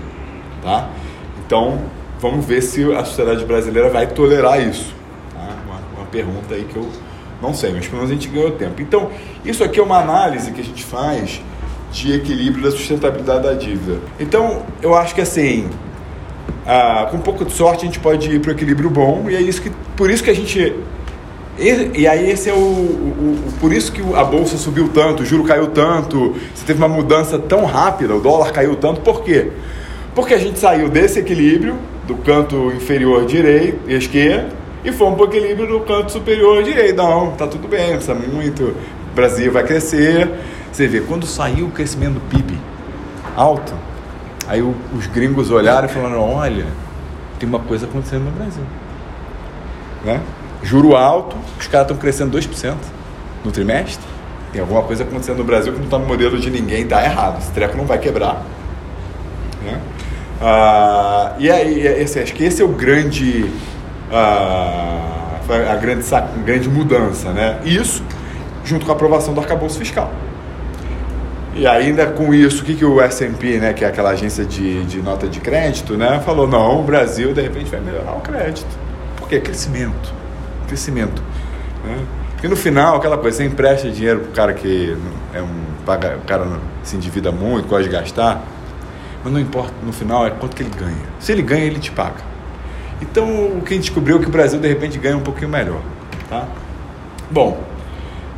tá? 0.63 0.89
Então, 1.45 1.81
vamos 2.21 2.45
ver 2.45 2.63
se 2.63 2.83
a 2.93 3.05
sociedade 3.05 3.45
brasileira 3.45 3.89
vai 3.91 4.07
tolerar 4.07 4.61
isso. 4.61 4.95
Tá? 5.35 5.49
Uma, 5.67 5.81
uma 5.97 6.07
pergunta 6.11 6.55
aí 6.55 6.65
que 6.65 6.77
eu 6.77 6.89
não 7.43 7.55
sei, 7.55 7.73
mas 7.73 7.87
pelo 7.87 7.99
menos 7.99 8.11
a 8.11 8.15
gente 8.15 8.29
ganhou 8.29 8.51
tempo. 8.53 8.81
Então, 8.81 9.11
isso 9.45 9.63
aqui 9.63 9.79
é 9.79 9.83
uma 9.83 9.99
análise 9.99 10.51
que 10.51 10.61
a 10.61 10.65
gente 10.65 10.85
faz 10.85 11.41
de 11.93 12.13
equilíbrio 12.13 12.65
da 12.65 12.71
sustentabilidade 12.71 13.45
da 13.45 13.55
dívida. 13.55 13.99
Então, 14.19 14.63
eu 14.83 14.95
acho 14.95 15.15
que 15.15 15.21
assim, 15.21 15.69
ah, 16.69 17.09
com 17.11 17.17
um 17.17 17.21
pouco 17.21 17.47
de 17.47 17.53
sorte 17.53 17.85
a 17.85 17.87
gente 17.87 17.99
pode 17.99 18.31
ir 18.31 18.41
para 18.41 18.51
o 18.51 18.53
equilíbrio 18.53 18.91
bom 18.91 19.25
e 19.31 19.35
é 19.35 19.41
isso 19.41 19.63
que 19.63 19.73
por 19.97 20.11
isso 20.11 20.23
que 20.23 20.29
a 20.29 20.35
gente 20.35 20.75
e, 21.59 22.07
aí 22.07 22.31
esse 22.31 22.49
é 22.49 22.53
o, 22.53 22.57
o, 22.57 22.61
o, 23.49 23.53
por 23.59 23.73
isso 23.73 23.91
que 23.91 24.01
a 24.15 24.23
bolsa 24.23 24.57
subiu 24.57 24.89
tanto, 24.95 25.25
o 25.25 25.27
juro 25.27 25.43
caiu 25.43 25.67
tanto, 25.69 26.37
você 26.55 26.65
teve 26.65 26.79
uma 26.79 26.89
mudança 26.89 27.37
tão 27.37 27.65
rápida, 27.65 28.15
o 28.15 28.21
dólar 28.21 28.53
caiu 28.53 28.77
tanto, 28.77 29.01
por 29.01 29.25
quê? 29.25 29.51
Porque 30.15 30.35
a 30.35 30.39
gente 30.39 30.59
saiu 30.59 30.89
desse 30.89 31.19
equilíbrio 31.19 31.77
do 32.07 32.15
canto 32.17 32.71
inferior 32.73 33.27
direito 33.27 33.81
e 33.89 33.95
esquerdo 33.95 34.53
e 34.85 34.93
fomos 34.93 35.17
para 35.17 35.27
o 35.27 35.29
equilíbrio 35.29 35.67
do 35.67 35.81
canto 35.81 36.13
superior 36.13 36.63
direito. 36.63 36.97
Não, 36.97 37.33
tá 37.33 37.47
tudo 37.47 37.67
bem, 37.67 37.91
precisa 37.91 38.15
muito. 38.15 38.63
O 38.63 39.15
Brasil 39.15 39.51
vai 39.51 39.65
crescer. 39.65 40.31
Você 40.71 40.87
vê, 40.87 41.01
quando 41.01 41.27
saiu 41.27 41.67
o 41.67 41.71
crescimento 41.71 42.15
do 42.15 42.21
PIB 42.21 42.57
alto, 43.37 43.73
Aí 44.49 44.63
o, 44.63 44.75
os 44.97 45.07
gringos 45.07 45.51
olharam 45.51 45.87
e 45.87 45.91
falaram: 45.91 46.21
olha, 46.21 46.67
tem 47.39 47.49
uma 47.49 47.61
coisa 47.61 47.87
acontecendo 47.87 48.25
no 48.25 48.31
Brasil. 48.31 48.65
Né? 50.05 50.21
Juro 50.63 50.97
alto, 50.97 51.37
os 51.59 51.67
caras 51.67 51.87
estão 51.87 51.97
crescendo 51.97 52.37
2% 52.37 52.75
no 53.45 53.53
trimestre. 53.53 54.05
Tem 54.53 54.61
alguma 54.61 54.83
coisa 54.83 55.05
acontecendo 55.05 55.39
no 55.39 55.45
Brasil 55.45 55.73
que 55.73 55.79
não 55.79 55.85
está 55.85 55.99
no 55.99 56.07
modelo 56.07 56.39
de 56.39 56.51
ninguém, 56.51 56.83
está 56.83 57.05
errado. 57.05 57.39
Esse 57.39 57.53
treco 57.53 57.77
não 57.77 57.85
vai 57.85 57.99
quebrar. 57.99 58.43
Né? 59.63 59.79
Ah, 60.41 61.35
e 61.39 61.51
aí, 61.51 61.87
esse, 61.87 62.19
acho 62.19 62.33
que 62.33 62.45
esse 62.45 62.63
é 62.63 62.65
o 62.65 62.69
grande. 62.69 63.51
Ah, 64.11 65.39
a 65.71 65.77
grande, 65.77 66.05
grande 66.45 66.69
mudança. 66.69 67.31
Né? 67.33 67.61
Isso, 67.65 68.03
junto 68.65 68.87
com 68.87 68.93
a 68.93 68.95
aprovação 68.95 69.35
do 69.35 69.41
arcabouço 69.41 69.79
fiscal. 69.79 70.11
E 71.59 71.67
ainda 71.67 72.07
com 72.07 72.33
isso, 72.33 72.63
o 72.63 72.65
que, 72.65 72.77
que 72.77 72.85
o 72.85 73.01
S&P, 73.01 73.59
né, 73.59 73.73
que 73.73 73.85
é 73.85 73.89
aquela 73.89 74.11
agência 74.11 74.45
de, 74.45 74.85
de 74.85 75.03
nota 75.03 75.27
de 75.27 75.41
crédito, 75.41 75.97
né, 75.97 76.23
falou, 76.25 76.47
não, 76.47 76.79
o 76.79 76.85
Brasil 76.85 77.35
de 77.35 77.43
repente 77.43 77.69
vai 77.69 77.81
melhorar 77.81 78.13
o 78.13 78.21
crédito. 78.21 78.69
Por 79.17 79.29
quê? 79.29 79.41
Crescimento. 79.41 80.15
Crescimento. 80.69 81.21
Né? 81.85 81.99
Porque 82.31 82.47
no 82.47 82.55
final, 82.55 82.95
aquela 82.95 83.19
coisa, 83.19 83.39
você 83.39 83.45
empresta 83.45 83.91
dinheiro 83.91 84.21
para 84.21 84.29
o 84.29 84.33
cara 84.33 84.55
que 84.55 84.97
é 85.35 85.43
um 85.43 85.49
paga, 85.85 86.19
o 86.23 86.27
cara 86.29 86.47
se 86.85 86.95
endivida 86.95 87.33
muito, 87.33 87.67
gosta 87.67 87.83
de 87.83 87.91
gastar, 87.91 88.41
mas 89.25 89.33
não 89.33 89.41
importa, 89.41 89.73
no 89.85 89.93
final 89.93 90.25
é 90.25 90.31
quanto 90.31 90.55
que 90.55 90.63
ele 90.63 90.71
ganha. 90.79 91.09
Se 91.19 91.33
ele 91.33 91.43
ganha, 91.43 91.65
ele 91.65 91.81
te 91.81 91.91
paga. 91.91 92.23
Então, 93.03 93.27
o 93.27 93.63
que 93.63 93.75
a 93.75 93.77
gente 93.77 93.87
descobriu 93.87 94.19
é 94.19 94.21
que 94.21 94.29
o 94.29 94.31
Brasil, 94.31 94.61
de 94.61 94.69
repente, 94.69 94.97
ganha 94.97 95.17
um 95.17 95.23
pouquinho 95.23 95.49
melhor. 95.49 95.81
Tá? 96.31 96.47
Bom, 97.29 97.61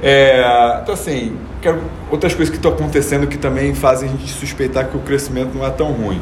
é, 0.03 0.81
então 0.83 0.95
assim, 0.95 1.37
quero, 1.61 1.83
outras 2.11 2.35
coisas 2.35 2.51
que 2.51 2.57
estão 2.57 2.73
acontecendo 2.73 3.27
que 3.27 3.39
também 3.39 3.75
fazem 3.75 4.09
a 4.09 4.13
gente 4.13 4.33
suspeitar 4.33 4.89
que 4.89 4.97
o 4.97 5.01
crescimento 5.01 5.57
não 5.57 5.67
é 5.67 5.71
tão 5.71 5.93
ruim. 5.93 6.21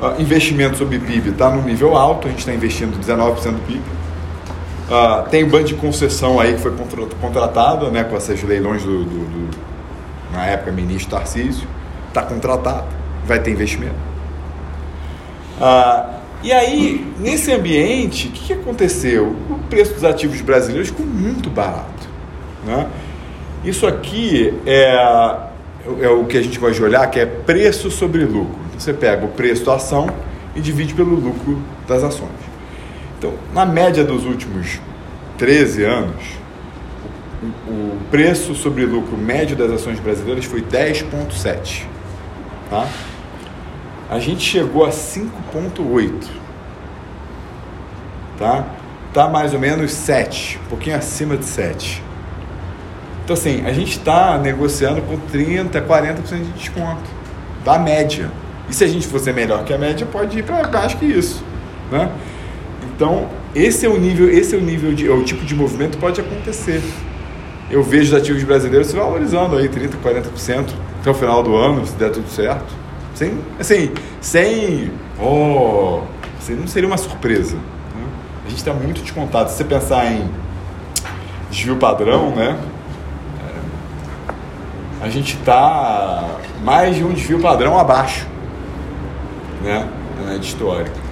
Uh, 0.00 0.20
investimento 0.20 0.76
sobre 0.76 0.98
PIB 0.98 1.30
está 1.30 1.50
no 1.50 1.62
nível 1.62 1.96
alto, 1.96 2.26
a 2.26 2.30
gente 2.30 2.40
está 2.40 2.52
investindo 2.52 2.98
19% 2.98 3.52
do 3.52 3.66
PIB. 3.66 3.80
Uh, 3.80 5.28
tem 5.30 5.44
o 5.44 5.48
bando 5.48 5.64
de 5.64 5.74
concessão 5.74 6.38
aí 6.38 6.54
que 6.54 6.60
foi 6.60 6.72
contratado 7.20 7.90
né, 7.90 8.04
com 8.04 8.16
esses 8.16 8.42
leilões 8.42 8.82
do, 8.82 9.04
do, 9.04 9.48
do 9.48 9.58
na 10.32 10.46
época, 10.46 10.72
ministro 10.72 11.16
Tarcísio. 11.16 11.66
Está 12.08 12.22
contratado, 12.22 12.86
vai 13.26 13.38
ter 13.38 13.50
investimento. 13.50 13.94
Uh, 15.58 16.14
e 16.42 16.52
aí, 16.52 17.06
nesse 17.18 17.50
ambiente, 17.52 18.28
o 18.28 18.30
que, 18.32 18.46
que, 18.46 18.52
aconteceu? 18.52 19.34
O 19.48 19.58
preço 19.70 19.94
dos 19.94 20.04
ativos 20.04 20.40
brasileiros 20.42 20.88
ficou 20.88 21.06
muito 21.06 21.48
barato. 21.48 22.08
Né? 22.66 22.86
Isso 23.64 23.86
aqui 23.86 24.52
é, 24.66 24.94
é 26.00 26.08
o 26.08 26.24
que 26.24 26.36
a 26.36 26.42
gente 26.42 26.58
gosta 26.58 26.74
de 26.74 26.82
olhar, 26.82 27.10
que 27.10 27.18
é 27.18 27.26
preço 27.26 27.90
sobre 27.90 28.24
lucro. 28.24 28.58
Então, 28.68 28.80
você 28.80 28.92
pega 28.92 29.24
o 29.24 29.28
preço 29.28 29.64
da 29.64 29.76
ação 29.76 30.08
e 30.54 30.60
divide 30.60 30.94
pelo 30.94 31.14
lucro 31.14 31.62
das 31.88 32.02
ações. 32.02 32.30
Então, 33.18 33.32
na 33.52 33.64
média 33.64 34.04
dos 34.04 34.24
últimos 34.24 34.80
13 35.38 35.84
anos, 35.84 36.24
o, 37.66 37.94
preço 38.10 38.54
sobre 38.54 38.84
lucro 38.84 39.16
médio 39.16 39.56
das 39.56 39.70
ações 39.70 39.98
brasileiras 39.98 40.44
foi 40.44 40.62
10,7. 40.62 41.84
Tá? 42.70 42.86
a 44.14 44.18
gente 44.20 44.42
chegou 44.42 44.84
a 44.84 44.90
5,8. 44.90 46.12
Tá? 48.38 48.64
Tá 49.12 49.28
mais 49.28 49.52
ou 49.52 49.58
menos 49.58 49.90
7, 49.92 50.60
um 50.64 50.68
pouquinho 50.68 50.96
acima 50.96 51.36
de 51.36 51.44
7. 51.44 52.02
Então, 53.24 53.32
assim, 53.32 53.64
a 53.64 53.72
gente 53.72 53.98
está 53.98 54.36
negociando 54.36 55.00
com 55.00 55.16
30%, 55.16 55.70
40% 55.86 56.42
de 56.42 56.52
desconto 56.52 57.02
da 57.64 57.78
média. 57.78 58.30
E 58.68 58.74
se 58.74 58.84
a 58.84 58.86
gente 58.86 59.06
fosse 59.06 59.32
melhor 59.32 59.64
que 59.64 59.72
a 59.72 59.78
média, 59.78 60.06
pode 60.06 60.38
ir 60.38 60.42
para 60.42 60.68
baixo 60.68 60.98
que 60.98 61.06
isso. 61.06 61.42
Né? 61.90 62.10
Então, 62.94 63.28
esse 63.54 63.86
é 63.86 63.88
o 63.88 63.98
nível, 63.98 64.28
esse 64.30 64.54
é 64.54 64.58
o 64.58 64.60
nível 64.60 64.92
de, 64.92 65.08
é 65.08 65.10
o 65.10 65.24
tipo 65.24 65.42
de 65.44 65.54
movimento 65.54 65.92
que 65.92 65.98
pode 65.98 66.20
acontecer. 66.20 66.82
Eu 67.70 67.82
vejo 67.82 68.14
os 68.14 68.20
ativos 68.20 68.42
brasileiros 68.42 68.88
se 68.88 68.96
valorizando 68.96 69.56
aí 69.56 69.68
30%, 69.70 69.92
40% 70.04 70.66
até 71.00 71.10
o 71.10 71.14
final 71.14 71.42
do 71.42 71.56
ano, 71.56 71.86
se 71.86 71.94
der 71.94 72.10
tudo 72.10 72.28
certo. 72.28 72.84
Sem, 73.14 73.38
assim, 73.58 73.90
sem. 74.20 74.90
Oh, 75.18 76.00
assim, 76.38 76.54
não 76.56 76.66
seria 76.66 76.86
uma 76.86 76.98
surpresa. 76.98 77.56
Né? 77.56 78.06
A 78.44 78.48
gente 78.50 78.58
está 78.58 78.74
muito 78.74 79.00
descontado. 79.00 79.50
Se 79.50 79.56
você 79.56 79.64
pensar 79.64 80.12
em 80.12 80.28
desvio 81.50 81.76
padrão, 81.76 82.30
né? 82.34 82.58
A 85.04 85.08
gente 85.10 85.36
está 85.36 86.24
mais 86.62 86.96
de 86.96 87.04
um 87.04 87.12
desvio 87.12 87.38
padrão 87.38 87.78
abaixo, 87.78 88.26
né? 89.62 89.86
Na 90.18 90.30
média 90.30 90.46
histórica. 90.46 91.03